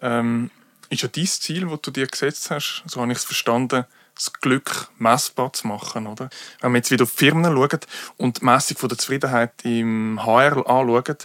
ähm, 0.02 0.50
ist 0.90 1.02
ja 1.02 1.08
dein 1.08 1.26
Ziel, 1.26 1.66
das 1.66 1.80
du 1.80 1.90
dir 1.90 2.06
gesetzt 2.06 2.50
hast, 2.50 2.84
so 2.86 3.00
habe 3.00 3.10
ich 3.10 3.18
es 3.18 3.24
verstanden, 3.24 3.86
das 4.14 4.32
Glück 4.34 4.88
messbar 4.98 5.54
zu 5.54 5.66
machen. 5.68 6.06
Oder? 6.06 6.28
Wenn 6.60 6.72
wir 6.72 6.78
jetzt 6.78 6.90
wieder 6.90 7.04
auf 7.04 7.12
die 7.12 7.16
Firmen 7.16 7.56
schauen 7.56 7.80
und 8.18 8.40
die 8.40 8.44
Messung 8.44 8.88
der 8.88 8.98
Zufriedenheit 8.98 9.52
im 9.64 10.24
HR 10.24 10.68
anschauen, 10.68 11.16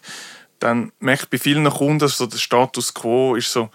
dann 0.59 0.93
merke 0.99 1.23
ich 1.23 1.29
bei 1.29 1.37
vielen 1.37 1.69
Kunden, 1.69 2.07
so 2.07 2.25
der 2.25 2.37
Status 2.37 2.93
quo 2.93 3.35
ist 3.35 3.51
so, 3.51 3.69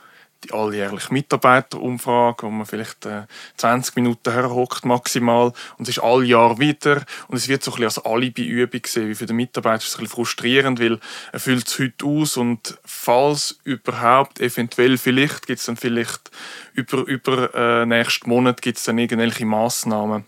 die 0.45 0.52
alljährliche 0.52 1.12
Mitarbeiterumfrage, 1.12 2.45
wo 2.45 2.50
man 2.50 2.66
vielleicht 2.66 3.07
äh, 3.07 3.23
20 3.57 3.97
Minuten 3.97 4.33
herhockt 4.33 4.85
maximal. 4.85 5.52
Und 5.78 5.88
es 5.88 5.97
ist 5.97 6.02
all 6.02 6.25
Jahr 6.25 6.59
wieder. 6.59 7.02
Und 7.26 7.37
es 7.37 7.49
wird 7.49 7.64
so 7.64 7.73
ein 7.73 7.80
bisschen 7.80 8.02
als 8.02 8.04
Alibi-Übung 8.04 8.83
gesehen, 8.83 9.09
wie 9.09 9.14
für 9.14 9.26
den 9.26 9.37
Mitarbeiter. 9.37 9.78
Ist 9.78 9.88
es 9.88 9.97
ein 9.97 10.02
bisschen 10.02 10.14
frustrierend, 10.14 10.80
weil 10.80 11.00
er 11.33 11.40
füllt 11.40 11.66
es 11.66 11.78
heute 11.78 12.07
aus. 12.07 12.37
Und 12.37 12.78
falls 12.85 13.59
überhaupt, 13.64 14.40
eventuell 14.40 14.97
vielleicht, 14.97 15.47
gibt 15.47 15.59
es 15.59 15.66
dann 15.66 15.76
vielleicht 15.76 16.30
über, 16.75 16.99
über 16.99 17.54
äh, 17.54 17.87
nächsten 17.87 18.28
Monat 18.28 18.62
gibt 18.62 18.78
es 18.78 18.85
dann 18.85 18.99
irgendwelche 18.99 19.45
Massnahmen. 19.45 20.25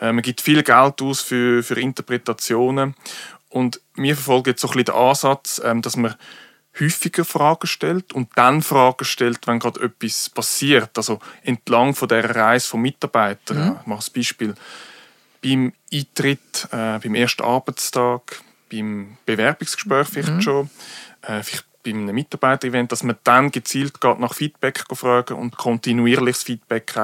Äh, 0.00 0.12
man 0.12 0.22
gibt 0.22 0.42
viel 0.42 0.62
Geld 0.62 1.00
aus 1.00 1.22
für, 1.22 1.62
für 1.62 1.80
Interpretationen. 1.80 2.94
Und 3.48 3.80
wir 3.94 4.16
verfolgen 4.16 4.50
jetzt 4.50 4.60
so 4.60 4.68
ein 4.68 4.72
bisschen 4.72 4.86
den 4.86 4.94
Ansatz, 4.96 5.62
ähm, 5.64 5.80
dass 5.80 5.96
man 5.96 6.16
häufiger 6.78 7.24
Fragen 7.24 7.66
stellt 7.66 8.12
und 8.12 8.30
dann 8.34 8.62
Fragen 8.62 9.04
stellt, 9.04 9.46
wenn 9.46 9.58
gerade 9.58 9.80
etwas 9.80 10.30
passiert. 10.30 10.96
Also 10.96 11.20
entlang 11.42 11.94
von 11.94 12.08
der 12.08 12.34
Reise 12.34 12.68
vom 12.68 12.82
Mitarbeiter. 12.82 13.54
Mhm. 13.54 13.76
Ich 13.80 13.86
mache 13.86 14.10
ein 14.10 14.12
Beispiel. 14.14 14.54
Beim 15.42 15.72
Eintritt, 15.92 16.68
äh, 16.72 16.98
beim 16.98 17.14
ersten 17.14 17.42
Arbeitstag, 17.42 18.40
beim 18.70 19.18
Bewerbungsgespräch 19.26 20.08
vielleicht 20.08 20.32
mhm. 20.32 20.42
schon, 20.42 20.70
äh, 21.22 21.42
vielleicht 21.42 21.66
bei 21.84 21.90
einem 21.90 22.14
Mitarbeiter-Event, 22.14 22.90
dass 22.90 23.02
man 23.02 23.16
dann 23.24 23.50
gezielt 23.50 24.00
geht 24.00 24.18
nach 24.18 24.34
Feedback 24.34 24.84
fragen 24.90 25.34
und 25.34 25.56
kontinuierliches 25.56 26.42
Feedback 26.42 26.94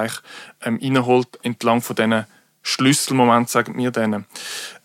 ähm, 0.63 0.81
reinholt 0.83 1.39
entlang 1.43 1.83
von 1.83 1.97
diesen 1.97 2.25
Schlüsselmomenten, 2.63 3.47
sagen 3.47 3.77
wir 3.77 3.91
denen. 3.91 4.27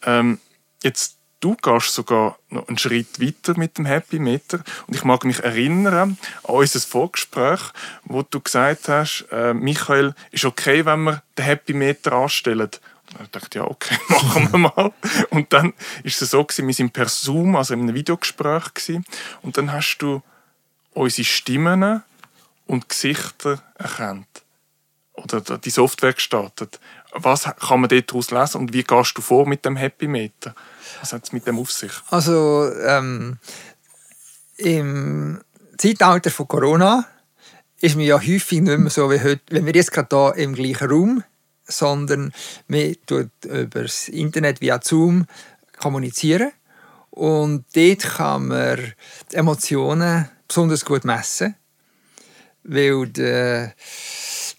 Ähm, 0.05 0.39
jetzt 0.83 1.17
du 1.45 1.55
gehst 1.55 1.93
sogar 1.93 2.39
noch 2.49 2.67
einen 2.67 2.79
Schritt 2.79 3.21
weiter 3.21 3.55
mit 3.55 3.77
dem 3.77 3.85
Happy 3.85 4.17
Meter. 4.17 4.63
Und 4.87 4.95
ich 4.95 5.03
mag 5.03 5.23
mich 5.25 5.43
erinnern 5.43 5.93
an 5.93 6.17
unser 6.41 6.79
Vorgespräch, 6.79 7.61
wo 8.03 8.23
du 8.23 8.39
gesagt 8.39 8.89
hast, 8.89 9.27
äh, 9.31 9.53
Michael, 9.53 10.15
ist 10.31 10.45
okay, 10.45 10.85
wenn 10.85 11.03
wir 11.03 11.21
den 11.37 11.45
Happy 11.45 11.73
Meter 11.73 12.13
anstellen. 12.13 12.71
Ich 13.21 13.29
dachte, 13.29 13.59
ja, 13.59 13.65
okay, 13.65 13.95
machen 14.09 14.51
wir 14.51 14.57
mal. 14.57 14.91
Und 15.29 15.53
dann 15.53 15.73
ist 16.03 16.19
es 16.19 16.31
so, 16.31 16.47
wir 16.49 16.67
waren 16.67 16.89
per 16.89 17.09
Zoom, 17.09 17.55
also 17.55 17.75
in 17.75 17.81
einem 17.81 17.93
Videogespräch. 17.93 18.63
Und 19.43 19.57
dann 19.57 19.71
hast 19.71 19.99
du 19.99 20.23
unsere 20.93 21.25
Stimmen 21.25 22.01
und 22.65 22.89
Gesichter 22.89 23.61
erkannt. 23.75 24.27
Oder 25.13 25.41
die 25.59 25.69
Software 25.69 26.13
gestartet. 26.13 26.79
Was 27.17 27.43
kann 27.43 27.79
man 27.79 27.89
daraus 27.89 28.31
lesen 28.31 28.57
und 28.57 28.73
wie 28.73 28.83
gehst 28.83 29.17
du 29.17 29.21
vor 29.21 29.47
mit 29.47 29.63
dem 29.63 29.77
Happy 29.77 30.07
Meter? 30.07 30.53
Was 30.99 31.13
hat 31.13 31.23
es 31.23 31.31
mit 31.31 31.47
dem 31.47 31.57
auf 31.57 31.71
sich? 31.71 31.91
Also 32.09 32.69
ähm, 32.85 33.37
im 34.57 35.41
Zeitalter 35.77 36.29
von 36.29 36.47
Corona 36.47 37.07
ist 37.79 37.95
mir 37.95 38.05
ja 38.05 38.17
häufig 38.17 38.61
nicht 38.61 38.77
mehr 38.77 38.89
so 38.89 39.09
wie 39.09 39.21
heute, 39.21 39.41
wenn 39.49 39.65
wir 39.65 39.73
jetzt 39.73 39.93
gerade 39.93 40.33
hier 40.35 40.43
im 40.43 40.55
gleichen 40.55 40.89
Raum, 40.89 41.23
sondern 41.63 42.33
wir 42.67 43.01
tun 43.05 43.31
über 43.43 43.83
das 43.83 44.09
Internet 44.09 44.59
via 44.59 44.79
Zoom 44.81 45.25
kommunizieren 45.77 46.51
und 47.11 47.65
dort 47.75 47.99
kann 48.01 48.47
man 48.47 48.93
die 49.31 49.35
Emotionen 49.35 50.29
besonders 50.47 50.83
gut 50.83 51.05
messen, 51.05 51.55
weil 52.63 53.07
der 53.07 53.73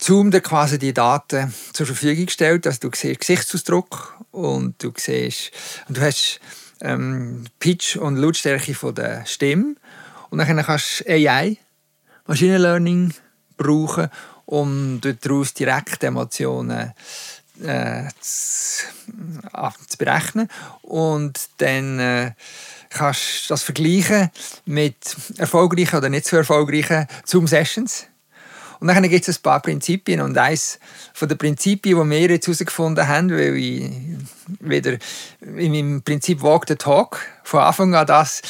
Zoom 0.06 0.30
dir 0.30 0.40
quasi 0.40 0.78
die 0.78 0.94
Daten 0.94 1.52
zur 1.72 1.84
Verfügung 1.84 2.28
stellt, 2.28 2.64
dass 2.64 2.78
du 2.78 2.90
siehst 2.94 3.18
Gesichtsausdruck 3.18 4.16
und 4.30 4.80
du 4.80 4.92
siehst, 4.96 5.50
und 5.88 5.96
du 5.96 6.00
hast 6.00 6.38
ähm, 6.80 7.44
Pitch 7.58 7.96
und 7.96 8.14
Lautstärke 8.14 8.72
von 8.72 8.94
der 8.94 9.26
Stimme. 9.26 9.74
Und 10.30 10.38
dann 10.38 10.62
kannst 10.62 11.00
du 11.00 11.12
AI, 11.12 11.56
Machine 12.24 12.58
Learning 12.58 13.14
brauchen, 13.56 14.08
um 14.44 15.00
daraus 15.00 15.54
direkt 15.54 16.04
Emotionen 16.04 16.92
äh, 17.60 18.08
zu, 18.20 18.84
äh, 19.52 19.70
zu, 19.88 19.98
berechnen. 19.98 20.48
Und 20.82 21.48
dann 21.58 21.98
äh, 21.98 22.32
kannst 22.90 23.46
du 23.46 23.54
das 23.54 23.64
vergleichen 23.64 24.30
mit 24.66 25.16
erfolgreichen 25.36 25.96
oder 25.96 26.10
nicht 26.10 26.26
so 26.26 26.36
erfolgreichen 26.36 27.08
Zoom-Sessions 27.24 28.06
und 28.80 28.88
dann 28.88 29.02
gibt 29.08 29.28
es 29.28 29.38
ein 29.38 29.42
paar 29.42 29.60
Prinzipien 29.60 30.20
und 30.20 30.36
eines 30.36 30.78
von 31.14 31.28
den 31.28 31.38
Prinzipien, 31.38 31.98
die 31.98 32.10
wir 32.10 32.30
jetzt 32.30 32.46
herausgefunden 32.46 33.06
haben, 33.06 33.30
weil 33.30 33.56
ich 33.56 33.90
wieder 34.60 34.98
meinem 35.40 36.02
Prinzip 36.02 36.42
Walk 36.42 36.64
the 36.68 36.76
Talk 36.76 37.20
von 37.44 37.60
Anfang 37.60 37.94
an 37.94 38.06
das, 38.06 38.42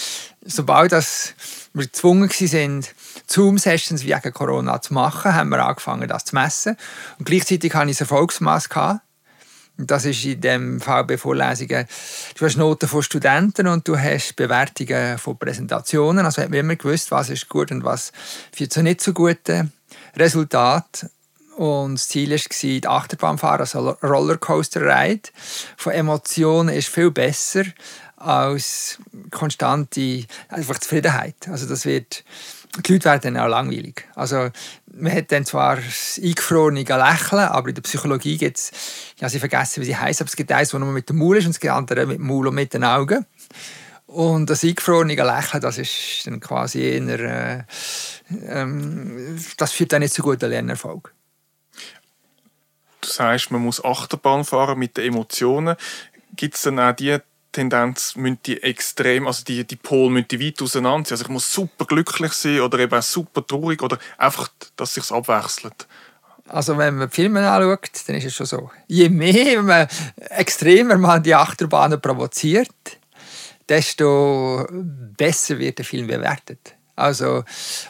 sobald 0.45 0.93
das 0.93 1.35
wir 1.73 1.85
gezwungen 1.85 2.31
waren, 2.31 2.85
Zoom-Sessions 3.27 4.05
wegen 4.05 4.33
Corona 4.33 4.81
zu 4.81 4.95
machen, 4.95 5.35
haben 5.35 5.51
wir 5.51 5.65
angefangen, 5.65 6.09
das 6.09 6.25
zu 6.25 6.35
messen. 6.35 6.77
Und 7.19 7.27
gleichzeitig 7.27 7.75
hatte 7.75 7.91
ich 7.91 7.99
ein 7.99 8.01
Erfolgsmaß. 8.01 8.69
Und 9.79 9.91
das 9.91 10.07
ist 10.07 10.25
in 10.25 10.41
dem 10.41 10.81
VB-Vorlesungen, 10.81 11.87
du 12.39 12.45
hast 12.47 12.57
Noten 12.57 12.89
von 12.89 13.03
Studenten 13.03 13.67
und 13.67 13.87
du 13.87 13.99
hast 13.99 14.35
Bewertungen 14.37 15.19
von 15.19 15.37
Präsentationen. 15.37 16.25
Also 16.25 16.41
hat 16.41 16.49
man 16.49 16.61
immer 16.61 16.77
gewusst, 16.77 17.11
was 17.11 17.29
ist 17.29 17.49
gut 17.49 17.71
und 17.71 17.85
was 17.85 18.13
führt 18.53 18.73
zu 18.73 18.83
nicht 18.83 19.03
so 19.03 19.13
guten 19.13 19.73
Resultat. 20.17 21.07
Und 21.57 21.95
das 21.95 22.09
Ziel 22.09 22.31
war, 22.31 22.39
die 22.61 22.87
Achterbahnfahrer, 22.87 23.61
also 23.61 23.97
Rollercoaster-Ride 24.03 25.31
von 25.77 25.93
Emotionen 25.93 26.75
ist 26.75 26.89
viel 26.89 27.11
besser 27.11 27.65
als 28.17 28.99
konstante 29.31 30.25
einfach 30.49 30.79
Zufriedenheit. 30.79 31.49
Also 31.49 31.67
das 31.67 31.85
wird, 31.85 32.25
die 32.87 32.93
Leute 32.93 33.05
werden 33.07 33.35
dann 33.35 33.37
auch 33.39 33.49
langweilig. 33.49 34.07
Also 34.15 34.51
man 34.95 35.13
hat 35.13 35.33
dann 35.33 35.45
zwar 35.45 35.77
das 35.77 36.21
eingefrorene 36.23 36.81
Lächeln, 36.81 37.41
aber 37.41 37.69
in 37.69 37.75
der 37.75 37.83
Psychologie 37.83 38.37
gibt 38.37 38.59
es, 38.59 38.73
ich 39.17 39.23
habe 39.23 39.39
vergessen, 39.39 39.83
wie 39.83 39.87
sie 39.87 39.97
heißt, 39.97 40.21
aber 40.21 40.29
es 40.29 40.37
gibt 40.37 40.53
eins, 40.53 40.71
das 40.71 40.81
nur 40.81 40.93
mit 40.93 41.09
dem 41.09 41.17
Maul 41.17 41.39
ist 41.39 41.47
und 41.47 41.63
das 41.63 41.71
andere 41.71 42.07
mit 42.07 42.19
dem 42.19 42.27
Maul 42.27 42.49
und 42.49 42.55
mit 42.55 42.75
den 42.75 42.85
Augen. 42.85 43.25
Und 44.17 44.49
das 44.49 44.65
eingefrorene 44.65 45.15
Lächeln, 45.15 45.61
das 45.61 45.77
ist 45.77 46.27
dann 46.27 46.41
quasi 46.41 46.81
eher, 46.81 47.21
äh, 47.21 47.65
ähm, 48.47 49.39
das 49.59 49.73
führt 49.73 49.93
dann 49.93 50.01
nicht 50.01 50.15
zu 50.15 50.23
guten 50.23 50.49
Lernerfolg. 50.49 51.13
Du 53.03 53.09
sagst, 53.09 53.51
man 53.51 53.61
muss 53.61 53.85
Achterbahn 53.85 54.47
fahren 54.47 54.79
mit 54.79 54.97
den 54.97 55.09
Emotionen. 55.09 55.77
Gibt 56.35 56.55
es 56.55 56.63
dann 56.63 56.81
auch 56.81 56.97
die 56.97 57.19
Tendenz, 57.53 58.17
müssen 58.17 58.39
die 58.47 58.63
extrem, 58.63 59.27
also 59.27 59.45
die, 59.45 59.67
die 59.67 59.77
Pole 59.77 60.11
müssen 60.11 60.29
die 60.29 60.41
weit 60.41 60.63
auseinander 60.63 61.05
sein. 61.09 61.17
Also 61.17 61.25
ich 61.25 61.31
muss 61.31 61.53
super 61.53 61.85
glücklich 61.85 62.33
sein 62.33 62.61
oder 62.61 62.79
eben 62.79 62.99
auch 62.99 63.03
super 63.03 63.47
traurig 63.47 63.83
oder 63.83 63.99
einfach, 64.17 64.49
dass 64.77 64.95
sich 64.95 65.11
abwechselt. 65.11 65.87
Also 66.49 66.79
wenn 66.79 66.97
man 66.97 67.11
Filme 67.11 67.47
anschaut, 67.47 67.91
dann 68.07 68.17
ist 68.17 68.25
es 68.25 68.35
schon 68.35 68.47
so. 68.47 68.71
Je 68.87 69.11
mehr 69.11 69.63
man 69.63 69.89
extremer 70.31 70.97
man 70.97 71.23
die 71.23 71.35
Achterbahnen 71.35 72.01
provoziert, 72.01 72.71
desto 73.69 74.67
besser 74.71 75.59
wird 75.59 75.79
der 75.79 75.85
Film 75.85 76.07
bewertet. 76.07 76.75
Also, 76.95 77.45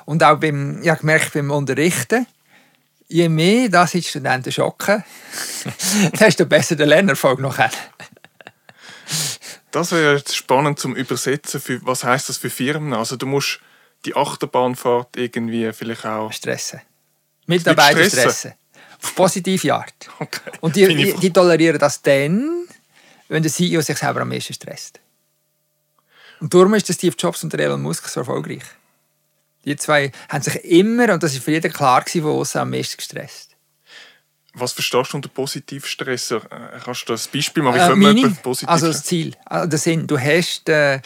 und 0.05 0.23
auch 0.23 0.39
beim, 0.39 0.83
ich 0.83 0.89
habe 0.89 1.01
gemerkt, 1.01 1.33
beim 1.33 1.51
Unterrichten, 1.51 2.27
je 3.09 3.29
mehr 3.29 3.69
das 3.69 3.93
die 3.93 4.03
Studenten 4.03 4.51
schocken, 4.51 5.05
desto 6.21 6.47
besser 6.47 6.77
der 6.77 6.87
Lernerfolg 6.87 7.39
noch 7.39 7.59
hat. 7.59 7.77
Das 9.71 9.93
wäre 9.93 10.23
spannend 10.29 10.79
zum 10.79 10.97
Übersetzen. 10.97 11.61
Für, 11.61 11.85
was 11.85 12.03
heißt 12.03 12.29
das 12.29 12.39
für 12.39 12.51
Firmen? 12.51 12.95
Also 12.95 13.17
du 13.17 13.27
musst 13.27 13.61
die 14.05 14.17
Achterbahnfahrt 14.17 15.17
irgendwie 15.17 15.73
vielleicht 15.73 16.07
auch 16.07 16.33
stressen. 16.33 16.81
Mitarbeiter 17.47 17.99
stressen. 17.99 18.21
stressen. 18.21 18.53
Auf 19.03 19.15
positive 19.15 19.75
Art. 19.75 19.95
Okay. 20.19 20.51
Und 20.61 20.77
die, 20.77 20.87
die, 20.89 21.13
die, 21.13 21.33
tolerieren 21.33 21.79
das 21.79 22.01
dann, 22.01 22.67
wenn 23.29 23.43
der 23.43 23.53
CEO 23.53 23.83
sich 23.83 23.99
selber 23.99 24.23
am 24.23 24.31
meisten 24.31 24.55
stresst. 24.55 24.99
Und 26.41 26.53
darum 26.53 26.75
ist 26.75 26.93
Steve 26.93 27.15
Jobs 27.19 27.43
und 27.45 27.55
Elon 27.55 27.83
Musk 27.83 28.09
so 28.09 28.21
erfolgreich. 28.21 28.63
Die 29.65 29.77
zwei 29.77 30.13
haben 30.29 30.43
sich 30.43 30.57
immer, 30.65 31.13
und 31.13 31.23
das 31.23 31.35
war 31.35 31.41
für 31.41 31.53
jeden 31.53 31.73
klar, 31.73 32.05
von 32.07 32.25
außen 32.25 32.61
am 32.61 32.71
meisten 32.71 32.99
gestresst. 32.99 33.57
Was 34.55 34.73
verstehst 34.73 35.13
du 35.13 35.17
unter 35.17 35.29
Positivstress? 35.29 36.31
Äh, 36.31 36.41
kannst 36.83 37.03
du 37.09 37.13
das 37.13 37.29
Beispiel 37.29 37.63
machen? 37.63 38.01
Wie 38.01 38.07
äh, 38.07 38.15
Meaning, 38.15 38.37
positiv 38.37 38.69
Also 38.69 38.87
das 38.87 39.03
Ziel, 39.03 39.35
also 39.45 39.69
der 39.69 39.79
Sinn. 39.79 40.07
Du 40.07 40.19
hast 40.19 40.69
äh, 40.69 41.01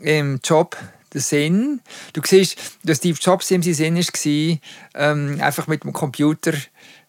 im 0.00 0.40
Job 0.42 0.76
den 1.12 1.20
Sinn. 1.20 1.80
Du 2.12 2.22
siehst, 2.24 2.56
dass 2.82 2.98
Steve 2.98 3.18
Jobs 3.20 3.50
im 3.50 3.62
Sinn 3.62 3.96
war, 3.96 4.58
ähm, 4.94 5.40
einfach 5.40 5.66
mit 5.66 5.84
dem 5.84 5.92
Computer 5.92 6.52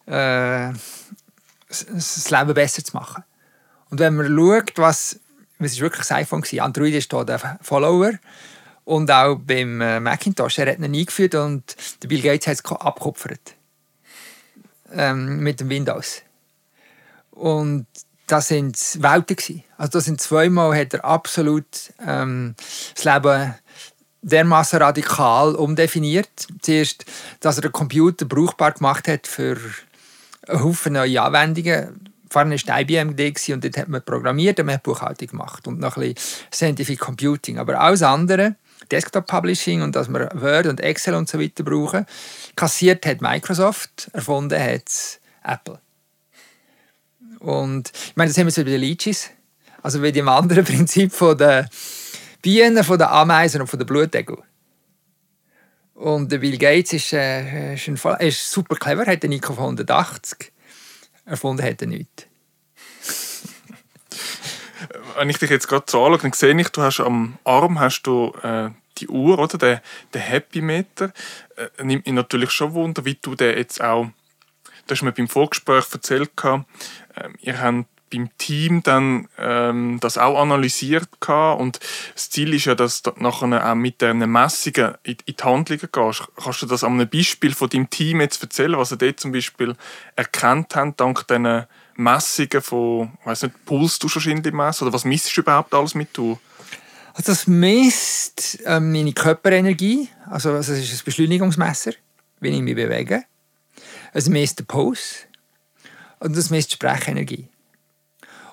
äh, 0.06 0.72
das 1.68 2.30
Leben 2.30 2.54
besser 2.54 2.84
zu 2.84 2.94
machen. 2.94 3.24
Und 3.88 3.98
wenn 3.98 4.16
man 4.16 4.26
schaut, 4.26 4.72
was, 4.76 5.20
was 5.62 5.72
ist 5.72 5.80
wirklich 5.80 6.06
das 6.06 6.12
iPhone 6.12 6.42
war, 6.42 6.64
Android 6.64 6.94
ist 6.94 7.10
hier 7.10 7.24
der 7.24 7.58
Follower, 7.60 8.12
und 8.84 9.10
auch 9.10 9.36
beim 9.36 9.80
äh, 9.80 10.00
Macintosh, 10.00 10.58
er 10.58 10.72
hat 10.72 10.78
ihn 10.78 10.84
eingeführt 10.84 11.34
und 11.34 11.76
der 12.02 12.08
Bill 12.08 12.20
Gates 12.20 12.46
hat 12.46 12.54
es 12.54 12.64
abgekupfert. 12.64 13.54
Ähm, 14.92 15.38
mit 15.38 15.60
dem 15.60 15.70
Windows. 15.70 16.22
Und 17.30 17.86
das 18.26 18.48
sind 18.48 18.76
Welten 19.00 19.62
Also 19.78 19.92
das 19.92 20.04
sind 20.04 20.20
zweimal 20.20 20.76
hat 20.78 20.94
er 20.94 21.04
absolut 21.04 21.66
ähm, 22.06 22.54
das 22.94 23.04
Leben 23.04 23.54
dermaßen 24.22 24.80
radikal 24.80 25.54
umdefiniert. 25.54 26.46
Zuerst, 26.60 27.04
dass 27.40 27.56
er 27.56 27.62
den 27.62 27.72
Computer 27.72 28.24
brauchbar 28.24 28.72
gemacht 28.72 29.08
hat 29.08 29.26
für 29.26 29.58
einen 30.46 30.62
Haufen 30.62 30.94
neue 30.94 31.22
Anwendungen. 31.22 32.11
Vorne 32.32 32.56
war 32.56 32.80
IBM 32.80 33.10
und 33.10 33.64
dort 33.64 33.76
hat 33.76 33.88
man 33.88 34.02
programmiert 34.02 34.58
und 34.58 34.66
man 34.66 34.76
hat 34.76 34.82
Buchhaltung 34.82 35.28
gemacht 35.28 35.66
und 35.68 35.78
noch 35.78 35.96
ein 35.96 36.14
bisschen 36.14 36.46
Scientific 36.52 36.98
Computing. 36.98 37.58
Aber 37.58 37.78
alles 37.80 38.02
andere 38.02 38.56
Desktop 38.90 39.26
Publishing 39.26 39.82
und 39.82 39.94
dass 39.94 40.08
wir 40.08 40.28
Word 40.34 40.66
und 40.66 40.80
Excel 40.80 41.14
und 41.14 41.28
so 41.28 41.40
weiter 41.40 41.62
brauchen. 41.62 42.06
Kassiert 42.56 43.04
hat 43.06 43.20
Microsoft, 43.20 44.10
erfunden 44.12 44.60
hat 44.60 45.20
Apple. 45.44 45.78
Und 47.38 47.90
ich 47.94 48.16
meine, 48.16 48.30
das 48.30 48.38
haben 48.38 48.46
wir 48.46 48.52
so 48.52 48.64
bei 48.64 48.70
den 48.70 48.80
Leeches. 48.80 49.30
Also 49.82 50.02
wie 50.02 50.12
dem 50.12 50.28
anderen 50.28 50.64
Prinzip 50.72 51.12
von 51.12 51.36
der 51.36 51.68
Bienen, 52.40 52.82
von 52.84 52.98
den 52.98 53.08
Ameisen 53.08 53.60
und 53.60 53.66
von 53.66 53.78
den 53.78 53.86
Blutdeckel. 53.86 54.38
Und 55.94 56.32
der 56.32 56.38
Bill 56.38 56.58
Gates 56.58 56.92
ist, 56.94 57.12
äh, 57.12 57.74
ist, 57.74 57.88
ein, 57.88 58.16
ist 58.20 58.50
super 58.50 58.76
clever, 58.76 59.06
hat 59.06 59.22
den 59.22 59.30
Nico 59.30 59.52
von 59.52 59.64
180 59.64 60.52
erfunden, 61.24 61.64
hat 61.64 61.82
er 61.82 61.88
nichts. 61.88 62.26
Wenn 65.16 65.30
ich 65.30 65.38
dich 65.38 65.50
jetzt 65.50 65.68
gerade 65.68 65.84
so 65.88 66.04
anschaue, 66.04 66.18
dann 66.18 66.32
sehe 66.32 66.60
ich, 66.60 66.68
du 66.70 66.82
hast 66.82 67.00
am 67.00 67.38
Arm 67.44 67.78
hast 67.78 68.02
du 68.02 68.32
äh, 68.42 68.70
die 68.98 69.08
Uhr, 69.08 69.38
oder? 69.38 69.58
Der, 69.58 69.82
der 70.12 70.20
Happy 70.20 70.60
Meter. 70.60 71.12
Äh, 71.56 71.84
nimmt 71.84 72.06
mich 72.06 72.14
natürlich 72.14 72.50
schon 72.50 72.74
Wunder, 72.74 73.04
wie 73.04 73.14
du 73.14 73.34
den 73.34 73.56
jetzt 73.56 73.82
auch, 73.82 74.06
du 74.86 74.94
hast 74.94 75.02
mir 75.02 75.12
beim 75.12 75.28
Vorgespräch 75.28 75.84
erzählt, 75.92 76.30
äh, 76.44 77.28
ihr 77.40 77.60
habt 77.60 77.86
beim 78.12 78.28
Team 78.36 78.82
dann 78.82 79.28
ähm, 79.38 79.98
das 80.00 80.18
auch 80.18 80.40
analysiert 80.40 81.08
und 81.28 81.80
das 82.14 82.30
Ziel 82.30 82.54
ist 82.54 82.66
ja, 82.66 82.74
dass 82.74 83.02
du 83.02 83.12
nachher 83.16 83.70
auch 83.70 83.74
mit 83.74 84.00
diesen 84.00 84.30
Messungen 84.30 84.94
in, 85.02 85.16
die 85.26 85.34
Handlungen 85.42 85.88
gehst. 85.90 86.22
Kannst 86.42 86.62
du 86.62 86.66
das 86.66 86.84
an 86.84 86.92
einem 86.92 87.08
Beispiel 87.08 87.54
von 87.54 87.70
deinem 87.70 87.88
Team 87.88 88.20
jetzt 88.20 88.42
erzählen, 88.42 88.76
was 88.76 88.92
ihr 88.92 88.98
dort 88.98 89.20
zum 89.20 89.32
Beispiel 89.32 89.74
erkannt 90.14 90.76
habt, 90.76 91.00
dank 91.00 91.26
diesen 91.26 91.66
Messungen 91.96 92.62
von, 92.62 93.12
ich 93.20 93.26
weiß 93.26 93.42
nicht, 93.44 93.64
Puls 93.64 93.98
du 93.98 94.08
wahrscheinlich 94.12 94.52
messen 94.52 94.84
oder 94.84 94.92
was 94.92 95.04
misst 95.04 95.34
du 95.36 95.40
überhaupt 95.40 95.72
alles 95.74 95.94
mit 95.94 96.08
du? 96.12 96.38
Also 97.14 97.32
das 97.32 97.46
misst 97.46 98.58
ähm, 98.64 98.92
meine 98.92 99.12
Körperenergie, 99.12 100.08
also 100.30 100.54
es 100.54 100.68
ist 100.68 100.92
ein 100.92 101.04
Beschleunigungsmesser, 101.04 101.92
wie 102.40 102.48
ich 102.48 102.62
mich 102.62 102.74
bewege. 102.74 103.24
Es 104.14 104.28
misst 104.28 104.58
den 104.58 104.66
Puls 104.66 105.26
und 106.20 106.36
es 106.36 106.50
misst 106.50 106.70
die 106.70 106.74
Sprechenergie. 106.74 107.51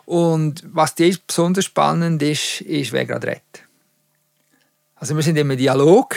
Und 0.09 0.63
was 0.65 0.95
jetzt 0.97 1.27
besonders 1.27 1.65
spannend 1.65 2.23
ist, 2.23 2.61
ist, 2.61 2.91
wer 2.91 3.05
gerade 3.05 3.27
redet. 3.27 3.63
Also 4.95 5.15
wir 5.15 5.21
sind 5.21 5.37
im 5.37 5.55
Dialog 5.55 6.15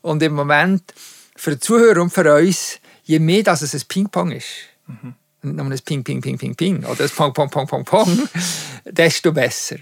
und 0.00 0.20
im 0.24 0.32
Moment 0.32 0.82
für 1.36 1.52
die 1.52 1.60
Zuhörer 1.60 2.02
und 2.02 2.10
für 2.10 2.34
uns, 2.34 2.80
je 3.04 3.20
mehr 3.20 3.44
dass 3.44 3.62
es 3.62 3.74
ein 3.74 3.82
Ping-Pong 3.86 4.32
ist, 4.32 4.48
mhm. 4.88 5.14
nicht 5.42 5.56
nur 5.56 5.66
ein 5.66 5.78
Ping, 5.84 6.02
Ping, 6.02 6.20
Ping, 6.20 6.36
Ping, 6.36 6.56
Ping 6.56 6.84
oder 6.84 7.04
ein 7.04 7.10
Pong, 7.10 7.32
Pong, 7.32 7.48
Pong, 7.48 7.68
Pong, 7.68 7.84
Pong, 7.84 8.28
desto 8.84 9.30
besser. 9.30 9.76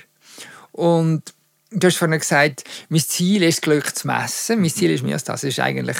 Und 0.73 1.33
du 1.71 1.87
hast 1.87 1.97
vorhin 1.97 2.19
gesagt, 2.19 2.65
mein 2.91 3.01
Ziel 3.01 3.43
ist, 3.43 3.63
Glück 3.63 3.97
zu 3.97 4.07
messen. 4.07 4.61
Mein 4.61 4.69
Ziel 4.69 4.91
ist 4.91 5.03
als 5.03 5.25
das. 5.25 5.45
Ist 5.45 5.61
eigentlich 5.61 5.97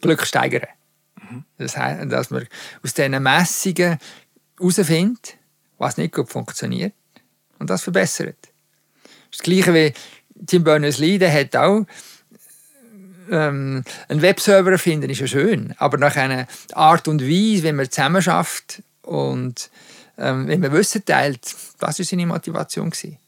Glück 0.00 0.26
steigern. 0.26 0.68
Mhm. 1.20 1.44
Das 1.58 1.76
heißt, 1.76 2.10
dass 2.10 2.30
man 2.30 2.48
aus 2.82 2.94
diesen 2.94 3.22
Messungen 3.22 3.98
herausfindet, 4.58 5.36
was 5.78 5.96
nicht 5.96 6.14
gut 6.14 6.30
funktioniert 6.30 6.92
und 7.58 7.70
das 7.70 7.82
verbessert. 7.82 8.36
Das, 9.30 9.40
Gleiche 9.40 9.74
wie 9.74 9.92
Tim 10.46 10.64
Berners-Lee, 10.64 11.18
der 11.18 11.32
hat 11.32 11.56
auch 11.56 11.84
ähm, 13.30 13.82
einen 14.08 14.22
Webserver 14.22 14.78
finden 14.78 15.10
ist 15.10 15.20
ja 15.20 15.26
schön, 15.26 15.74
aber 15.78 15.98
nach 15.98 16.16
einer 16.16 16.46
Art 16.72 17.08
und 17.08 17.22
Weise, 17.22 17.64
wenn 17.64 17.76
man 17.76 17.90
zusammen 17.90 18.22
schafft 18.22 18.82
und 19.02 19.70
ähm, 20.18 20.46
wenn 20.48 20.60
man 20.60 20.72
Wissen 20.72 21.04
teilt, 21.04 21.44
das 21.78 21.98
war 21.98 22.04
seine 22.04 22.26
Motivation 22.26 22.90
gewesen. 22.90 23.18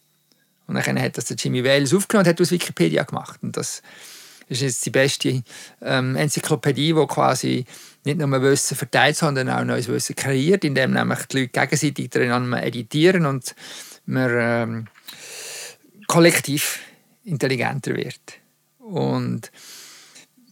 Und 0.67 0.75
dann 0.75 1.01
hat 1.01 1.17
das 1.17 1.27
der 1.27 1.37
Jimmy 1.37 1.65
Wales 1.65 1.95
aufgenommen 1.95 2.27
und 2.27 2.31
hat 2.31 2.41
aus 2.41 2.51
Wikipedia 2.51 3.03
gemacht. 3.03 3.41
Und 3.43 3.57
das 3.57 3.83
ist 4.49 4.61
jetzt 4.61 4.85
die 4.85 4.91
beste 4.91 5.43
ähm, 5.83 6.15
Enzyklopädie, 6.15 6.93
die 6.93 7.07
quasi 7.07 7.65
nicht 8.05 8.19
nur 8.19 8.43
Wissen 8.43 8.77
verteilt, 8.77 9.17
sondern 9.17 9.51
auch 9.51 9.65
neues 9.65 9.89
Wissen 9.89 10.17
kreiert, 10.17 10.65
indem 10.65 10.93
nämlich 10.93 11.27
die 11.27 11.41
Leute 11.41 11.53
gegenseitig 11.53 12.11
daran 12.11 12.53
editieren 12.53 13.27
und 13.27 13.55
man 14.07 14.31
ähm, 14.33 14.87
kollektiv 16.07 16.81
intelligenter 17.25 17.95
wird. 17.95 18.21
Und 18.79 19.51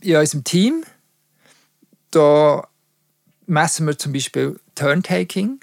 in 0.01 0.17
unserem 0.17 0.45
Team, 0.45 0.85
da 2.11 2.67
messen 3.47 3.87
wir 3.87 3.99
zum 3.99 4.13
Beispiel 4.13 4.61
Turntaking 4.75 5.61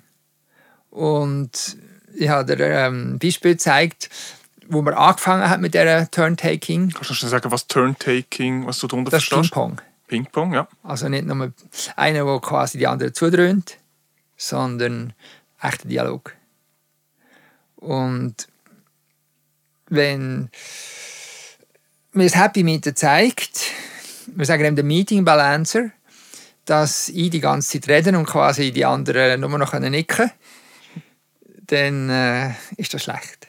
und 0.90 1.78
ich 2.16 2.30
habe 2.30 2.56
dir 2.56 2.64
ähm, 2.66 3.16
ein 3.16 3.20
Beispiel 3.20 3.54
gezeigt, 3.54 4.10
wo 4.68 4.82
man 4.82 4.94
angefangen 4.94 5.50
hat 5.50 5.60
mit 5.60 5.74
dieser 5.74 6.10
Turntaking. 6.10 6.92
Kannst 6.92 7.10
du 7.10 7.14
schon 7.14 7.30
sagen, 7.30 7.52
was 7.52 7.68
Turntaking, 7.68 8.66
was 8.66 8.80
du 8.80 8.88
darunter 8.88 9.12
das 9.12 9.24
verstehst? 9.24 9.54
Ping-Pong. 9.54 9.82
Ping-Pong, 10.14 10.54
ja. 10.54 10.68
Also 10.84 11.10
nicht 11.10 11.26
nur 11.26 11.52
einer, 11.96 12.24
der 12.24 12.40
quasi 12.40 12.78
die 12.78 12.86
andere 12.86 13.14
zudröhnt, 13.14 13.80
sondern 14.38 15.14
echter 15.60 15.88
Dialog. 15.88 16.36
Und 17.78 18.48
wenn 19.88 20.52
mir 22.12 22.26
das 22.26 22.36
Happy 22.36 22.62
Meter 22.62 22.94
zeigt, 22.94 23.72
wir 24.28 24.46
sagen 24.46 24.66
eben 24.66 24.76
den 24.76 24.86
Meeting 24.86 25.26
Balancer, 25.26 25.90
dass 26.66 27.10
ich 27.10 27.32
die 27.32 27.40
ganze 27.40 27.82
Zeit 27.82 27.90
reden 27.90 28.16
und 28.16 28.28
quasi 28.28 28.72
die 28.72 28.86
anderen 28.86 29.42
nur 29.42 29.58
noch 29.58 29.74
nicken 29.80 30.30
dann 31.66 32.10
äh, 32.10 32.52
ist 32.78 32.94
das 32.94 33.04
schlecht. 33.04 33.48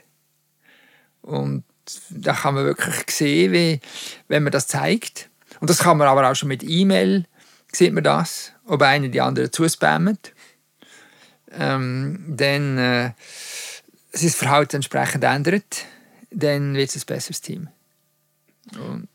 Und 1.21 1.65
da 2.09 2.33
kann 2.33 2.55
man 2.55 2.65
wirklich 2.65 3.11
sehen, 3.11 3.53
wie, 3.53 3.81
wenn 4.29 4.45
man 4.45 4.53
das 4.53 4.67
zeigt. 4.67 5.29
Und 5.65 5.71
das 5.71 5.79
kann 5.79 5.97
man 5.97 6.09
aber 6.09 6.31
auch 6.31 6.35
schon 6.35 6.51
mit 6.51 6.63
E-Mail, 6.63 7.25
sieht 7.73 7.95
man 7.95 8.05
das, 8.05 8.53
ob 8.67 8.83
einer 8.83 9.09
die 9.09 9.23
andere 9.23 9.51
zuspammt. 9.51 10.35
Ähm, 11.53 12.23
dann 12.29 12.77
äh, 12.77 13.13
sein 14.13 14.29
Verhalten 14.29 14.77
entsprechend 14.77 15.25
ändert, 15.25 15.87
dann 16.31 16.75
wird 16.75 16.95
es 16.95 17.03
ein 17.03 17.07
besseres 17.07 17.41
Team. 17.41 17.71
Und 18.75 19.09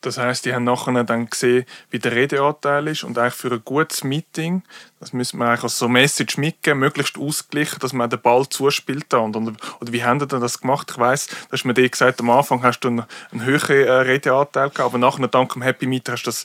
das 0.00 0.16
heißt, 0.16 0.46
die 0.46 0.54
haben 0.54 0.64
nachher 0.64 1.04
dann 1.04 1.28
gesehen, 1.28 1.66
wie 1.90 1.98
der 1.98 2.12
Redeanteil 2.12 2.88
ist 2.88 3.04
und 3.04 3.18
eigentlich 3.18 3.34
für 3.34 3.52
ein 3.52 3.62
gutes 3.64 4.02
Meeting, 4.02 4.62
das 4.98 5.12
müssen 5.12 5.38
wir 5.38 5.46
eigentlich 5.46 5.64
als 5.64 5.78
so 5.78 5.88
Message 5.88 6.38
mitgeben, 6.38 6.78
möglichst 6.78 7.18
ausgleichen, 7.18 7.78
dass 7.80 7.92
man 7.92 8.08
den 8.08 8.20
Ball 8.20 8.48
zuspielt. 8.48 9.12
Und, 9.12 9.36
und, 9.36 9.58
oder 9.80 9.92
wie 9.92 10.02
haben 10.02 10.18
die 10.18 10.26
das 10.26 10.60
gemacht? 10.60 10.90
Ich 10.90 10.98
weiss, 10.98 11.28
hast 11.52 11.64
mir 11.64 11.74
dir 11.74 11.88
gesagt, 11.88 12.20
am 12.20 12.30
Anfang 12.30 12.62
hast 12.62 12.80
du 12.80 12.88
einen, 12.88 13.04
einen 13.30 13.44
höheren 13.44 13.76
äh, 13.76 13.90
Redeanteil 13.90 14.70
gehabt, 14.70 14.80
aber 14.80 14.98
nachher, 14.98 15.28
dank 15.28 15.52
dem 15.52 15.62
Happy 15.62 15.86
Meter, 15.86 16.12
hast 16.12 16.22
du 16.22 16.30
das 16.30 16.44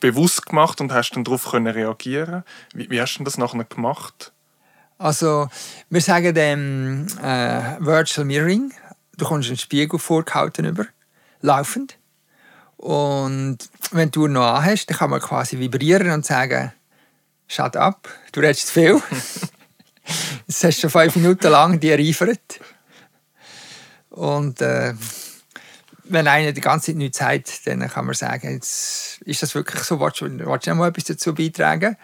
bewusst 0.00 0.46
gemacht 0.46 0.80
und 0.80 0.92
hast 0.92 1.10
dann 1.12 1.24
darauf 1.24 1.50
können 1.50 1.66
reagieren. 1.66 2.44
Wie, 2.72 2.88
wie 2.90 3.00
hast 3.00 3.18
du 3.18 3.24
das 3.24 3.36
nachher 3.36 3.64
gemacht? 3.64 4.32
Also, 4.98 5.48
wir 5.90 6.00
sagen 6.00 6.34
dem 6.34 7.06
äh, 7.22 7.76
Virtual 7.80 8.24
Mirroring. 8.24 8.72
Du 9.18 9.26
kommst 9.26 9.48
einen 9.48 9.58
Spiegel 9.58 9.98
vorgehalten 9.98 10.64
über, 10.64 10.86
laufend. 11.42 11.98
Und 12.76 13.58
wenn 13.90 14.10
du 14.10 14.26
noch 14.26 14.54
anhast, 14.54 14.90
dann 14.90 14.98
kann 14.98 15.10
man 15.10 15.20
quasi 15.20 15.58
vibrieren 15.58 16.10
und 16.10 16.26
sagen, 16.26 16.72
shut 17.48 17.76
up, 17.76 18.08
du 18.32 18.40
redest 18.40 18.70
viel. 18.70 19.00
das 20.46 20.64
hast 20.64 20.78
du 20.78 20.88
schon 20.88 20.90
fünf 20.90 21.16
Minuten 21.16 21.48
lang 21.48 21.80
die 21.80 21.92
reifert. 21.92 22.60
Und 24.10 24.60
äh, 24.60 24.94
wenn 26.04 26.28
einer 26.28 26.52
die 26.52 26.60
ganze 26.60 26.86
Zeit 26.86 26.96
nichts 26.96 27.18
sagt, 27.18 27.66
dann 27.66 27.88
kann 27.88 28.06
man 28.06 28.14
sagen, 28.14 28.52
jetzt 28.52 29.20
ist 29.22 29.42
das 29.42 29.54
wirklich 29.54 29.82
so, 29.82 30.00
willst 30.00 30.20
du, 30.20 30.26
willst 30.26 30.66
du 30.66 30.70
noch 30.70 30.76
mal 30.76 30.88
etwas 30.88 31.04
dazu 31.04 31.34
beitragen? 31.34 31.96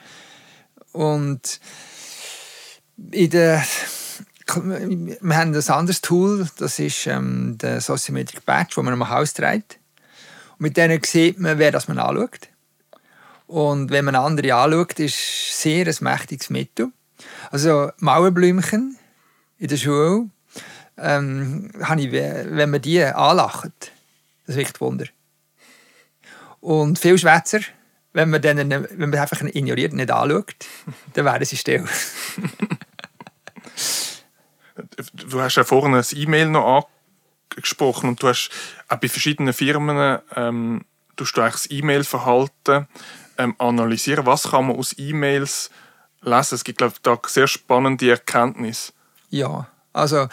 Und 0.93 1.61
in 3.11 3.31
der, 3.31 3.65
wir 4.47 5.37
haben 5.37 5.55
ein 5.55 5.69
anderes 5.71 6.01
Tool, 6.01 6.49
das 6.59 6.79
ist 6.79 7.07
ähm, 7.07 7.57
der 7.59 7.81
Sociometric 7.81 8.45
Badge, 8.45 8.75
den 8.77 8.85
man 8.85 8.95
am 8.95 9.09
Haus 9.09 9.33
trägt. 9.33 9.79
Mit 10.63 10.77
denen 10.77 11.03
sieht 11.03 11.41
man, 11.41 11.59
wer 11.59 11.73
das 11.73 11.89
man 11.89 11.99
anschaut. 11.99 12.49
Und 13.49 13.91
wenn 13.91 14.05
man 14.05 14.15
andere 14.15 14.55
anschaut, 14.55 15.01
ist 15.01 15.61
sehr 15.61 15.89
ein 15.89 15.97
mächtiges 15.99 16.51
Mittel. 16.51 16.93
Also 17.51 17.91
Mauerblümchen 17.99 18.97
in 19.59 19.67
der 19.67 19.77
Schule, 19.77 20.31
ähm, 20.99 21.73
ich, 21.75 22.13
wenn 22.13 22.71
man 22.71 22.81
die 22.81 23.03
anlacht, 23.03 23.91
das 24.47 24.55
wirkt 24.55 24.81
Wunder. 24.81 25.07
Und 26.61 27.01
viele 27.01 27.19
Schwätzer, 27.19 27.59
wenn 28.13 28.31
man, 28.31 28.41
dann, 28.41 28.71
wenn 28.71 29.11
man 29.11 29.19
einfach 29.19 29.41
ignoriert, 29.43 29.95
nicht 29.95 30.13
anschaut, 30.13 30.55
dann 31.15 31.25
wären 31.25 31.45
sie 31.45 31.57
still. 31.57 31.85
du 35.13 35.41
hast 35.41 35.57
ja 35.57 35.65
vorhin 35.65 35.97
ein 35.97 36.05
E-Mail 36.13 36.51
noch 36.51 36.87
angesprochen 37.57 38.09
und 38.09 38.23
du 38.23 38.29
hast 38.29 38.51
auch 38.89 38.97
bei 38.97 39.09
verschiedenen 39.09 39.53
Firmen 39.53 40.19
ähm, 40.37 40.85
du 41.17 41.25
das 41.25 41.71
E-Mail-Verhalten 41.71 42.89
ähm, 43.39 43.55
analysieren. 43.59 44.27
Was 44.27 44.51
kann 44.51 44.67
man 44.67 44.77
aus 44.77 44.95
E-Mails 44.99 45.71
lesen? 46.23 46.55
Es 46.55 46.65
gibt, 46.65 46.79
glaube 46.79 46.95
ich, 46.97 47.03
da 47.03 47.19
sehr 47.27 47.47
spannende 47.47 48.11
Erkenntnisse. 48.11 48.93
Ja, 49.31 49.67
also 49.93 50.29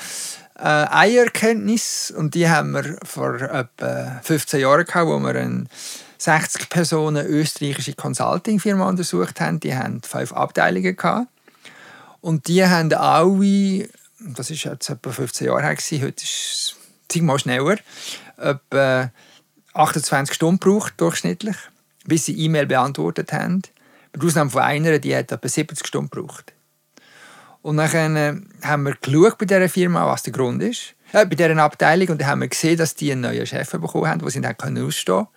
äh, 0.56 0.64
eine 0.64 1.18
Erkenntnis, 1.18 2.12
und 2.16 2.36
die 2.36 2.50
haben 2.50 2.72
wir 2.72 2.98
vor 3.04 3.36
etwa 3.42 4.20
15 4.24 4.60
Jahren 4.60 4.86
gehabt, 4.86 5.08
wo 5.08 5.20
wir 5.20 5.36
eine 5.36 5.66
60 6.18 6.70
Personen 6.70 7.26
österreichische 7.26 7.94
Consulting-Firma 7.94 8.88
untersucht 8.88 9.40
haben. 9.40 9.60
Die 9.60 9.76
haben 9.76 10.02
fünf 10.02 10.34
Abteilungen 10.34 10.96
gehabt. 10.96 11.28
Und 12.22 12.48
die 12.48 12.66
haben 12.66 12.94
alle, 12.94 13.88
das 14.20 14.50
ist 14.50 14.66
jetzt 14.66 14.90
etwa 14.90 15.12
15 15.12 15.48
Jahre 15.48 15.62
her, 15.62 15.78
heute 15.78 16.24
ist 16.24 16.76
es 17.10 17.22
mal 17.22 17.40
schneller, 17.40 17.78
etwa 18.38 19.12
28 19.74 20.36
Stunden 20.36 20.60
gebraucht, 20.60 20.94
durchschnittlich, 20.98 21.56
bis 22.06 22.26
sie 22.26 22.38
E-Mail 22.38 22.66
beantwortet 22.66 23.32
haben. 23.32 23.62
Mit 24.14 24.24
Ausnahme 24.24 24.50
von 24.50 24.62
einer, 24.62 25.00
die 25.00 25.16
hat 25.16 25.32
etwa 25.32 25.48
70 25.48 25.86
Stunden 25.86 26.10
gebraucht. 26.10 26.54
Und 27.62 27.78
dann 27.78 28.16
äh, 28.16 28.36
haben 28.64 28.84
wir 28.84 28.96
geschaut 28.96 29.38
bei 29.38 29.46
dieser 29.46 29.70
Firma, 29.70 30.08
was 30.08 30.24
der 30.24 30.34
Grund 30.34 30.64
ist. 30.64 30.96
Äh, 31.12 31.26
bei 31.26 31.36
dieser 31.36 31.56
Abteilung. 31.58 32.10
Und 32.10 32.22
dann 32.22 32.28
haben 32.28 32.42
wir 32.42 32.48
gesehen, 32.48 32.78
dass 32.78 32.96
die 32.96 33.12
einen 33.12 33.22
neuen 33.22 33.46
Chef 33.46 33.70
bekommen 33.72 34.08
haben, 34.08 34.20
den 34.20 34.30
sie 34.30 34.42
dann 34.42 34.56
ausstehen 34.56 35.16
können. 35.16 35.28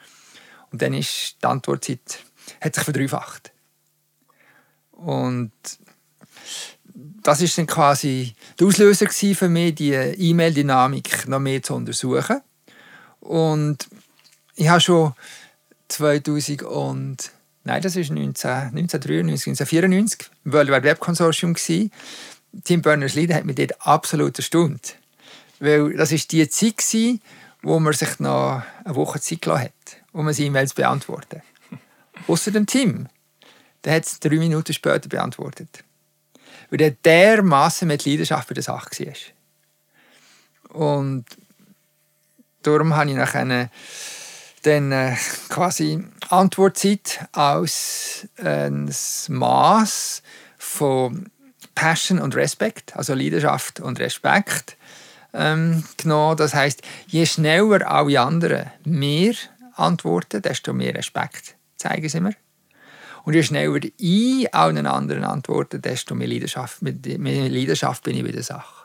Und 0.71 0.83
dann 0.83 0.95
ist 0.95 1.37
die 1.43 1.47
Antwortzeit 1.47 2.25
hat 2.61 2.75
sich 2.75 2.85
verdreifacht. 2.85 3.53
Und 4.93 5.53
das 6.95 7.41
ist 7.41 7.57
dann 7.57 7.67
quasi 7.67 8.35
der 8.59 8.67
Auslöser 8.67 9.09
für 9.09 9.49
mich, 9.49 9.77
die 9.77 9.93
E-Mail-Dynamik 9.93 11.29
noch 11.29 11.41
mehr 11.41 11.63
zu 11.63 11.75
untersuchen. 11.75 12.41
Und 13.21 13.89
ich 14.57 14.69
habe 14.69 14.81
schon 14.81 15.15
2000 15.89 16.63
und 16.63 17.33
Nein, 17.65 17.81
das 17.81 17.95
war 17.95 18.01
1993, 18.01 19.49
1994 19.49 20.31
im 20.45 20.53
World 20.53 20.69
Wide 20.69 20.83
Web 20.83 20.99
Consortium. 20.99 21.55
Tim 22.65 22.83
Berners-Lee 22.83 23.33
hat 23.33 23.45
mich 23.45 23.57
dort 23.57 23.87
absolut 23.87 24.37
erstaunt. 24.37 24.97
Weil 25.61 25.97
das 25.97 26.11
war 26.11 26.19
die 26.19 26.49
Zeit, 26.49 27.21
wo 27.63 27.79
man 27.79 27.93
sich 27.93 28.19
noch 28.19 28.63
eine 28.85 28.97
Woche 28.97 29.21
Zeit 29.21 29.43
gelassen 29.43 29.65
hat, 29.65 29.97
um 30.13 30.29
E-Mails 30.29 30.75
beantworten. 30.75 31.43
Außer 32.27 32.51
dem 32.51 32.67
Tim. 32.67 33.07
Der 33.85 33.95
hat 33.95 34.07
es 34.07 34.19
drei 34.19 34.37
Minuten 34.37 34.73
später 34.73 35.09
beantwortet. 35.09 35.85
Weil 36.73 36.79
der 36.79 36.93
dermaßen 36.93 37.87
mit 37.87 38.07
Leidenschaft 38.07 38.49
für 38.49 38.55
die 38.55 38.63
Sache 38.63 38.89
war. 39.05 39.15
Und 40.71 41.27
darum 42.63 42.97
habe 42.97 43.11
ich 43.11 43.17
nachher 43.17 43.69
dann 44.63 44.93
äh, 44.93 45.15
quasi 45.51 46.03
Antwortzeit 46.31 47.29
als 47.33 48.27
ein 48.43 48.91
Maß 49.29 50.23
von 50.57 51.31
Passion 51.75 52.19
und 52.19 52.37
Respekt, 52.37 52.97
also 52.97 53.13
Leidenschaft 53.13 53.81
und 53.81 54.01
Respekt 54.01 54.79
ähm, 55.35 55.85
genommen. 55.99 56.39
Das 56.39 56.55
heißt, 56.55 56.81
je 57.07 57.27
schneller 57.27 57.87
alle 57.87 58.19
anderen 58.19 58.71
mehr 58.85 59.35
antworten, 59.75 60.41
desto 60.41 60.73
mehr 60.73 60.95
Respekt 60.95 61.55
zeigen 61.77 62.09
sie 62.09 62.21
mir. 62.21 62.35
Und 63.25 63.35
je 63.35 63.43
schneller 63.43 63.81
ich 63.99 64.55
allen 64.55 64.87
anderen 64.87 65.25
antworte, 65.25 65.79
desto 65.79 66.15
mehr 66.15 66.29
Leidenschaft, 66.29 66.83
mehr 66.83 67.49
Leidenschaft 67.49 68.03
bin 68.03 68.17
ich 68.17 68.25
bei 68.25 68.33
der 68.33 68.43
Sache. 68.43 68.83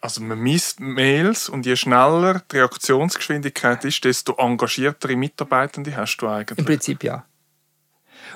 Also 0.00 0.20
man 0.20 0.38
misst 0.38 0.80
Mails 0.80 1.48
und 1.48 1.64
je 1.64 1.76
schneller 1.76 2.42
die 2.50 2.56
Reaktionsgeschwindigkeit 2.56 3.84
ist, 3.84 4.04
desto 4.04 4.34
engagiertere 4.36 5.14
Mitarbeitende 5.14 5.96
hast 5.96 6.16
du 6.16 6.28
eigentlich. 6.28 6.58
Im 6.58 6.64
Prinzip 6.64 7.04
ja. 7.04 7.24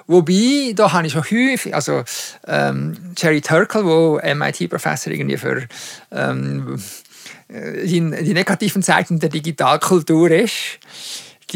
Wobei, 0.06 0.72
da 0.74 0.92
habe 0.92 1.06
ich 1.06 1.12
schon 1.12 1.24
häufig, 1.24 1.74
also 1.74 2.04
ähm, 2.46 2.96
Jerry 3.16 3.40
Turkle, 3.40 3.84
wo 3.84 4.20
MIT-Professor 4.22 5.12
irgendwie 5.12 5.36
für 5.38 5.66
ähm, 6.12 6.80
die, 7.48 8.00
die, 8.22 8.34
negativen 8.34 8.82
Seiten 8.82 9.18
der 9.18 9.28
Digitalkultur 9.28 10.30
ist, 10.30 10.78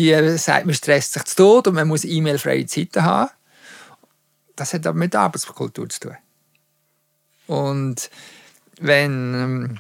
die 0.00 0.38
sagt, 0.38 0.66
man 0.66 0.74
stresst 0.74 1.12
sich 1.12 1.24
zu 1.24 1.36
Tod 1.36 1.68
und 1.68 1.74
man 1.74 1.88
muss 1.88 2.04
E-Mail-freie 2.04 2.66
Zeiten 2.66 3.02
haben. 3.02 3.30
Das 4.56 4.74
hat 4.74 4.86
aber 4.86 4.98
mit 4.98 5.14
der 5.14 5.20
Arbeitskultur 5.20 5.88
zu 5.88 6.00
tun. 6.00 6.16
Und 7.46 8.10
wenn 8.80 9.34
ähm, 9.34 9.78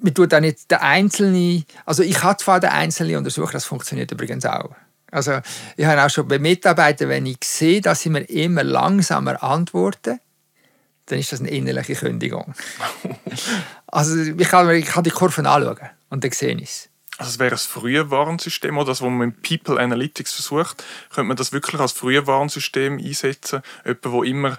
man 0.00 0.14
tut 0.14 0.34
auch 0.34 0.40
nicht 0.40 0.70
der 0.70 0.82
Einzelne, 0.82 1.64
also 1.84 2.02
ich 2.02 2.22
habe 2.22 2.36
zwar 2.38 2.60
den 2.60 2.70
Einzelnen 2.70 3.16
untersucht, 3.16 3.54
das 3.54 3.64
funktioniert 3.64 4.10
übrigens 4.10 4.44
auch. 4.44 4.74
Also 5.10 5.40
ich 5.76 5.86
habe 5.86 6.02
auch 6.04 6.10
schon 6.10 6.28
bei 6.28 6.38
Mitarbeitern, 6.38 7.08
wenn 7.08 7.26
ich 7.26 7.38
sehe, 7.44 7.80
dass 7.80 8.02
sie 8.02 8.10
mir 8.10 8.28
immer 8.28 8.62
langsamer 8.62 9.42
antworten, 9.42 10.20
dann 11.06 11.18
ist 11.18 11.32
das 11.32 11.40
eine 11.40 11.50
innerliche 11.50 11.94
Kündigung. 11.94 12.54
also 13.86 14.16
ich 14.16 14.48
kann, 14.48 14.68
ich 14.70 14.86
kann 14.86 15.04
die 15.04 15.10
Kurven 15.10 15.46
anschauen 15.46 15.88
und 16.10 16.24
dann 16.24 16.32
sehe 16.32 16.54
ich 16.56 16.62
es. 16.62 16.88
Also 17.18 17.30
es 17.30 17.38
wäre 17.40 17.52
ein 17.52 17.58
Frühwarnsystem 17.58 18.76
oder 18.78 18.86
das, 18.86 19.02
was 19.02 19.08
man 19.08 19.18
mit 19.18 19.42
People 19.42 19.80
Analytics 19.80 20.32
versucht, 20.32 20.84
könnte 21.10 21.28
man 21.28 21.36
das 21.36 21.52
wirklich 21.52 21.80
als 21.80 21.92
Frühwarnsystem 21.92 22.98
einsetzen, 22.98 23.62
jemand, 23.84 24.04
der 24.04 24.22
immer 24.22 24.58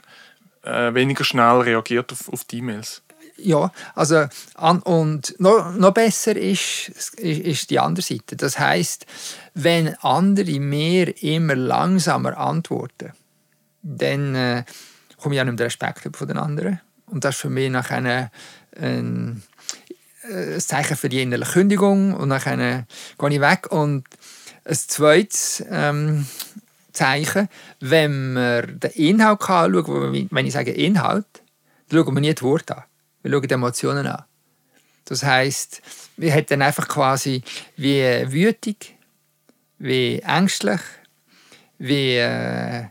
äh, 0.63 0.93
weniger 0.93 1.23
schnell 1.23 1.61
reagiert 1.61 2.11
auf, 2.11 2.27
auf 2.27 2.43
die 2.43 2.57
E-Mails? 2.57 3.01
Ja, 3.37 3.71
also 3.95 4.25
an, 4.55 4.79
und 4.81 5.39
noch, 5.39 5.73
noch 5.73 5.93
besser 5.93 6.35
ist, 6.35 6.89
ist, 6.89 7.17
ist 7.17 7.69
die 7.69 7.79
andere 7.79 8.03
Seite. 8.03 8.35
Das 8.35 8.59
heißt, 8.59 9.05
wenn 9.53 9.95
andere 10.01 10.59
mehr 10.59 11.23
immer 11.23 11.55
langsamer 11.55 12.37
antworten, 12.37 13.13
dann 13.81 14.35
äh, 14.35 14.65
komme 15.17 15.35
ich 15.35 15.41
auch 15.41 15.45
nicht 15.45 15.57
mehr 15.57 15.65
Respekt 15.67 16.17
von 16.17 16.27
den 16.27 16.37
anderen. 16.37 16.81
Und 17.05 17.23
das 17.23 17.35
ist 17.35 17.41
für 17.41 17.49
mich 17.49 17.69
nach 17.69 17.89
einer 17.91 18.29
ein, 18.77 19.43
ein 20.29 20.59
Zeichen 20.59 20.97
für 20.97 21.09
die 21.09 21.21
innere 21.21 21.45
Kündigung 21.45 22.13
und 22.13 22.29
dann 22.29 22.41
gehe 22.41 23.29
ich 23.29 23.41
weg. 23.41 23.71
Und 23.71 24.05
ein 24.65 24.75
zweites 24.75 25.63
ähm, 25.69 26.25
Zeichen, 26.91 27.49
wenn 27.79 28.33
man 28.33 28.79
den 28.79 28.91
Inhalt 28.91 29.41
anschaut, 29.41 29.87
wenn 29.87 30.45
ich 30.45 30.53
sage 30.53 30.71
Inhalt, 30.71 31.25
dann 31.89 32.03
schauen 32.03 32.15
wir 32.15 32.21
nie 32.21 32.35
die 32.35 32.41
Worte 32.41 32.77
an. 32.77 32.83
Wir 33.23 33.31
schauen 33.31 33.47
die 33.47 33.53
Emotionen 33.53 34.07
an. 34.07 34.23
Das 35.05 35.23
heißt, 35.23 35.81
wir 36.17 36.31
hätten 36.31 36.61
einfach 36.61 36.87
quasi 36.87 37.41
wie 37.75 38.03
wütig, 38.31 38.95
wie 39.79 40.19
ängstlich, 40.19 40.81
wie 41.79 42.17
äh, 42.17 42.85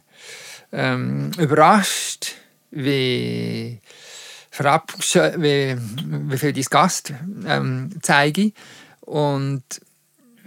ähm, 0.73 1.31
überrascht, 1.39 2.35
wie, 2.71 3.81
wie, 4.59 5.77
wie 6.31 6.39
viel 6.39 6.53
Disgust 6.53 7.13
ähm, 7.47 7.91
zeige. 8.03 8.53
Und 9.01 9.63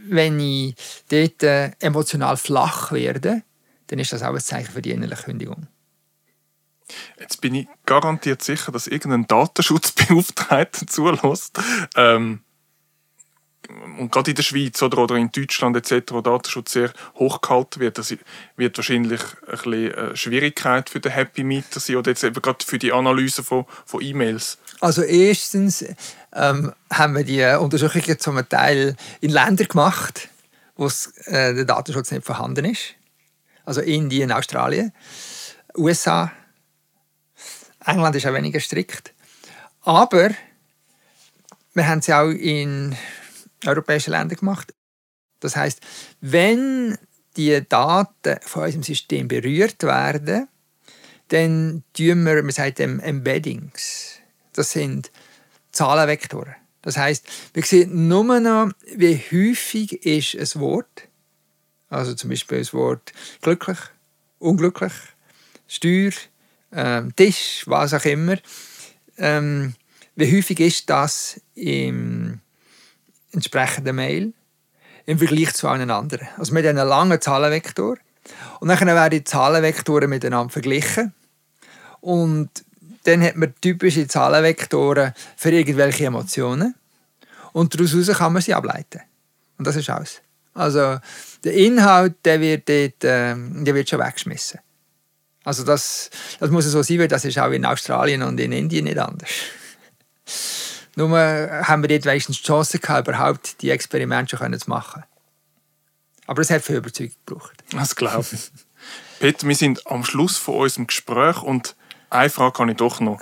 wenn 0.08 0.40
ich 0.40 0.76
dort 1.10 1.44
äh, 1.44 1.72
emotional 1.80 2.38
flach 2.38 2.92
werde, 2.92 3.44
dann 3.88 4.00
ist 4.00 4.14
das 4.14 4.24
auch 4.24 4.34
ein 4.34 4.40
Zeichen 4.40 4.72
für 4.72 4.82
die 4.82 4.92
innerliche 4.92 5.24
Kündigung. 5.24 5.68
Jetzt 7.20 7.42
bin 7.42 7.56
ich 7.56 7.68
garantiert 7.86 8.42
sicher, 8.42 8.72
dass 8.72 8.88
irgendein 8.88 9.28
Datenschutzbeauftragter 9.28 10.88
zulässt. 10.88 11.60
Ähm, 11.96 12.42
und 13.98 14.12
gerade 14.12 14.32
in 14.32 14.36
der 14.36 14.44
Schweiz 14.44 14.82
oder, 14.82 15.00
oder 15.00 15.16
in 15.16 15.32
Deutschland 15.32 15.76
etc., 15.76 16.12
wo 16.12 16.22
Datenschutz 16.22 16.72
sehr 16.74 16.92
hoch 17.16 17.42
gehalten 17.42 17.80
wird, 17.80 17.98
das 17.98 18.16
wird 18.56 18.78
wahrscheinlich 18.78 19.22
ein 19.22 19.52
bisschen 19.52 19.96
eine 19.96 20.18
Schwierigkeit 20.18 20.90
für 20.90 21.00
den 21.00 21.12
Happy 21.12 21.44
Meter 21.44 21.80
sein 21.80 21.98
oder 21.98 22.12
jetzt 22.12 22.24
eben 22.24 22.42
gerade 22.42 22.66
für 22.66 22.80
die 22.80 22.92
Analyse 22.92 23.44
von, 23.44 23.66
von 23.86 24.02
E-Mails. 24.02 24.58
Also 24.80 25.04
erstens 25.04 25.86
ähm, 26.34 26.74
haben 26.92 27.16
wir 27.16 27.24
die 27.24 27.44
Untersuchungen 27.60 28.20
zum 28.20 28.48
Teil 28.50 28.96
in 29.20 29.32
Ländern 29.32 29.68
gemacht, 29.68 30.30
wo 30.76 30.88
äh, 31.26 31.54
der 31.54 31.66
Datenschutz 31.66 32.12
nicht 32.12 32.26
vorhanden 32.26 32.66
ist. 32.66 32.96
Also 33.66 33.82
Indien, 33.82 34.32
Australien, 34.32 34.92
USA, 35.78 36.32
England 37.86 38.16
ist 38.16 38.26
auch 38.26 38.34
weniger 38.34 38.60
strikt. 38.60 39.14
Aber 39.82 40.32
wir 41.74 41.88
haben 41.88 42.02
sie 42.02 42.14
auch 42.14 42.30
in 42.30 42.96
europäischen 43.66 44.12
Ländern 44.12 44.38
gemacht. 44.38 44.74
Das 45.40 45.56
heißt, 45.56 45.80
wenn 46.22 46.98
die 47.38 47.62
Daten 47.68 48.38
von 48.42 48.64
unserem 48.64 48.84
System 48.84 49.28
berührt 49.28 49.84
werden, 49.84 50.48
dann 51.30 51.84
tun 51.94 52.26
wir, 52.26 52.44
man 52.44 52.52
sagt 52.52 52.80
Embeddings. 52.80 54.20
Das 54.54 54.72
sind 54.72 55.12
Zahlenvektoren. 55.72 56.56
Das 56.82 56.98
heißt, 56.98 57.26
wir 57.54 57.64
sehen 57.64 58.08
nur 58.08 58.40
noch, 58.40 58.72
wie 58.96 59.16
häufig 59.16 60.06
ist 60.06 60.36
ein 60.36 60.62
Wort, 60.62 61.08
also 61.90 62.14
zum 62.16 62.30
Beispiel 62.30 62.60
das 62.60 62.74
Wort 62.74 63.14
glücklich, 63.42 63.78
unglücklich, 64.40 64.94
Steuer, 65.68 66.12
ähm, 66.74 67.16
Tisch, 67.16 67.64
was 67.68 67.94
auch 67.94 68.04
immer, 68.06 68.38
ähm, 69.18 69.76
wie 70.16 70.36
häufig 70.36 70.60
ist 70.60 70.90
das 70.90 71.40
im 71.56 72.42
entsprechenden 73.32 73.96
Mail 73.96 74.34
im 75.06 75.18
Vergleich 75.18 75.54
zu 75.54 75.68
allen 75.68 75.90
anderen. 75.90 76.28
Also 76.38 76.54
mit 76.54 76.66
einem 76.66 76.88
langen 76.88 77.20
Zahlenvektor. 77.20 77.98
Und 78.60 78.68
dann 78.68 78.80
werden 78.80 79.12
die 79.12 79.24
Zahlenvektoren 79.24 80.10
miteinander 80.10 80.52
verglichen. 80.52 81.14
Und 82.02 82.50
dann 83.04 83.24
hat 83.24 83.36
man 83.36 83.54
typische 83.62 84.08
Zahlenvektoren 84.08 85.14
für 85.36 85.52
irgendwelche 85.52 86.06
Emotionen. 86.06 86.76
Und 87.54 87.74
daraus 87.74 88.18
kann 88.18 88.34
man 88.34 88.42
sie 88.42 88.54
ableiten. 88.54 89.02
Und 89.58 89.66
das 89.66 89.76
ist 89.76 89.90
alles. 89.90 90.22
Also 90.54 91.00
der 91.44 91.54
Inhalt, 91.54 92.16
der 92.26 92.40
wird, 92.42 92.70
dort, 92.70 93.04
äh, 93.04 93.36
der 93.36 93.76
wird 93.76 93.90
schon 93.90 94.00
weggeschmissen. 94.00 94.60
Also 95.44 95.64
das, 95.64 96.10
das 96.40 96.52
muss 96.52 96.66
so 96.66 96.84
sein, 96.84 97.00
weil 97.00 97.08
das 97.08 97.26
ist 97.26 97.40
auch 97.40 97.52
in 97.52 97.66
Australien 97.66 98.22
und 98.22 98.40
in 98.40 98.52
Indien 98.52 98.86
nicht 98.86 99.00
anders. 99.00 99.30
Nur 101.08 101.18
haben 101.18 101.82
wir 101.82 101.88
dort 101.88 102.06
wenigstens 102.06 102.38
die 102.38 102.44
Chance 102.44 102.78
gehabt, 102.78 103.08
überhaupt 103.08 103.62
die 103.64 103.72
Experimente 103.72 104.38
schon 104.38 104.60
zu 104.60 104.70
machen. 104.70 105.04
Aber 106.28 106.42
es 106.44 106.52
hat 106.52 106.62
viel 106.62 106.76
Überzeugung 106.76 107.16
gebraucht. 107.26 107.64
Das 107.72 107.96
glaube 107.96 108.24
ich. 108.32 108.52
Peter, 109.20 109.48
wir 109.48 109.56
sind 109.56 109.88
am 109.88 110.04
Schluss 110.04 110.38
von 110.38 110.58
unserem 110.58 110.86
Gespräch 110.86 111.42
und 111.42 111.76
eine 112.12 112.30
Frage 112.30 112.60
habe 112.60 112.72
ich 112.72 112.78
doch 112.78 113.00
noch. 113.00 113.20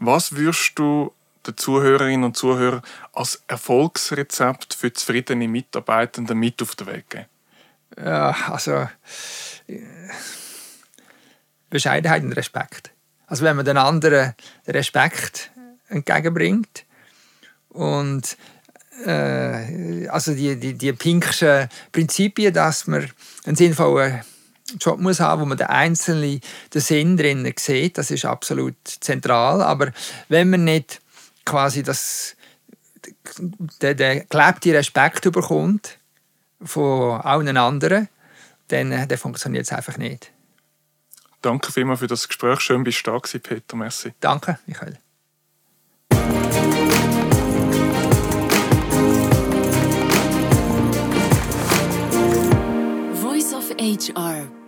Was 0.00 0.34
würdest 0.34 0.72
du 0.74 1.14
den 1.46 1.56
Zuhörerinnen 1.56 2.24
und 2.24 2.36
Zuhörern 2.36 2.82
als 3.12 3.42
Erfolgsrezept 3.46 4.74
für 4.74 4.92
zufriedene 4.92 5.46
Mitarbeitende 5.46 6.34
mit 6.34 6.60
auf 6.60 6.74
den 6.74 6.88
Weg 6.88 7.10
geben? 7.10 7.26
Ja, 7.96 8.34
also 8.48 8.88
Bescheidenheit 11.70 12.24
und 12.24 12.32
Respekt. 12.32 12.90
Also 13.28 13.44
wenn 13.44 13.54
man 13.54 13.64
den 13.64 13.76
anderen 13.76 14.34
Respekt 14.66 15.52
entgegenbringt 15.88 16.86
und 17.70 18.36
äh, 19.06 20.08
also 20.08 20.34
die, 20.34 20.56
die, 20.56 20.74
die 20.74 20.92
pinkschen 20.92 21.68
Prinzipien, 21.92 22.52
dass 22.52 22.86
man 22.86 23.10
einen 23.44 23.56
sinnvollen 23.56 24.22
Job 24.78 25.00
muss 25.00 25.20
haben, 25.20 25.42
wo 25.42 25.46
man 25.46 25.58
den 25.58 25.66
Einzelnen 25.66 26.40
den 26.72 26.80
Sinn 26.80 27.16
drin 27.16 27.52
sieht, 27.58 27.98
das 27.98 28.10
ist 28.10 28.24
absolut 28.24 28.76
zentral. 28.84 29.62
Aber 29.62 29.92
wenn 30.28 30.50
man 30.50 30.64
nicht 30.64 31.00
quasi 31.44 31.82
das, 31.82 32.36
den, 33.38 33.96
den 33.96 34.26
gelebten 34.28 34.72
Respekt 34.72 35.30
bekommt 35.32 35.98
von 36.62 37.20
allen 37.20 37.56
anderen, 37.56 38.08
dann, 38.68 39.08
dann 39.08 39.18
funktioniert 39.18 39.64
es 39.64 39.72
einfach 39.72 39.96
nicht. 39.96 40.30
Danke 41.42 41.72
vielmals 41.72 42.00
für 42.00 42.06
das 42.06 42.28
Gespräch. 42.28 42.60
Schön, 42.60 42.84
bist 42.84 43.06
du 43.06 43.10
da 43.10 43.18
gewesen, 43.18 43.40
Peter. 43.40 43.76
Merci. 43.76 44.12
Danke, 44.20 44.58
Michael. 44.66 44.98
HR 53.90 54.59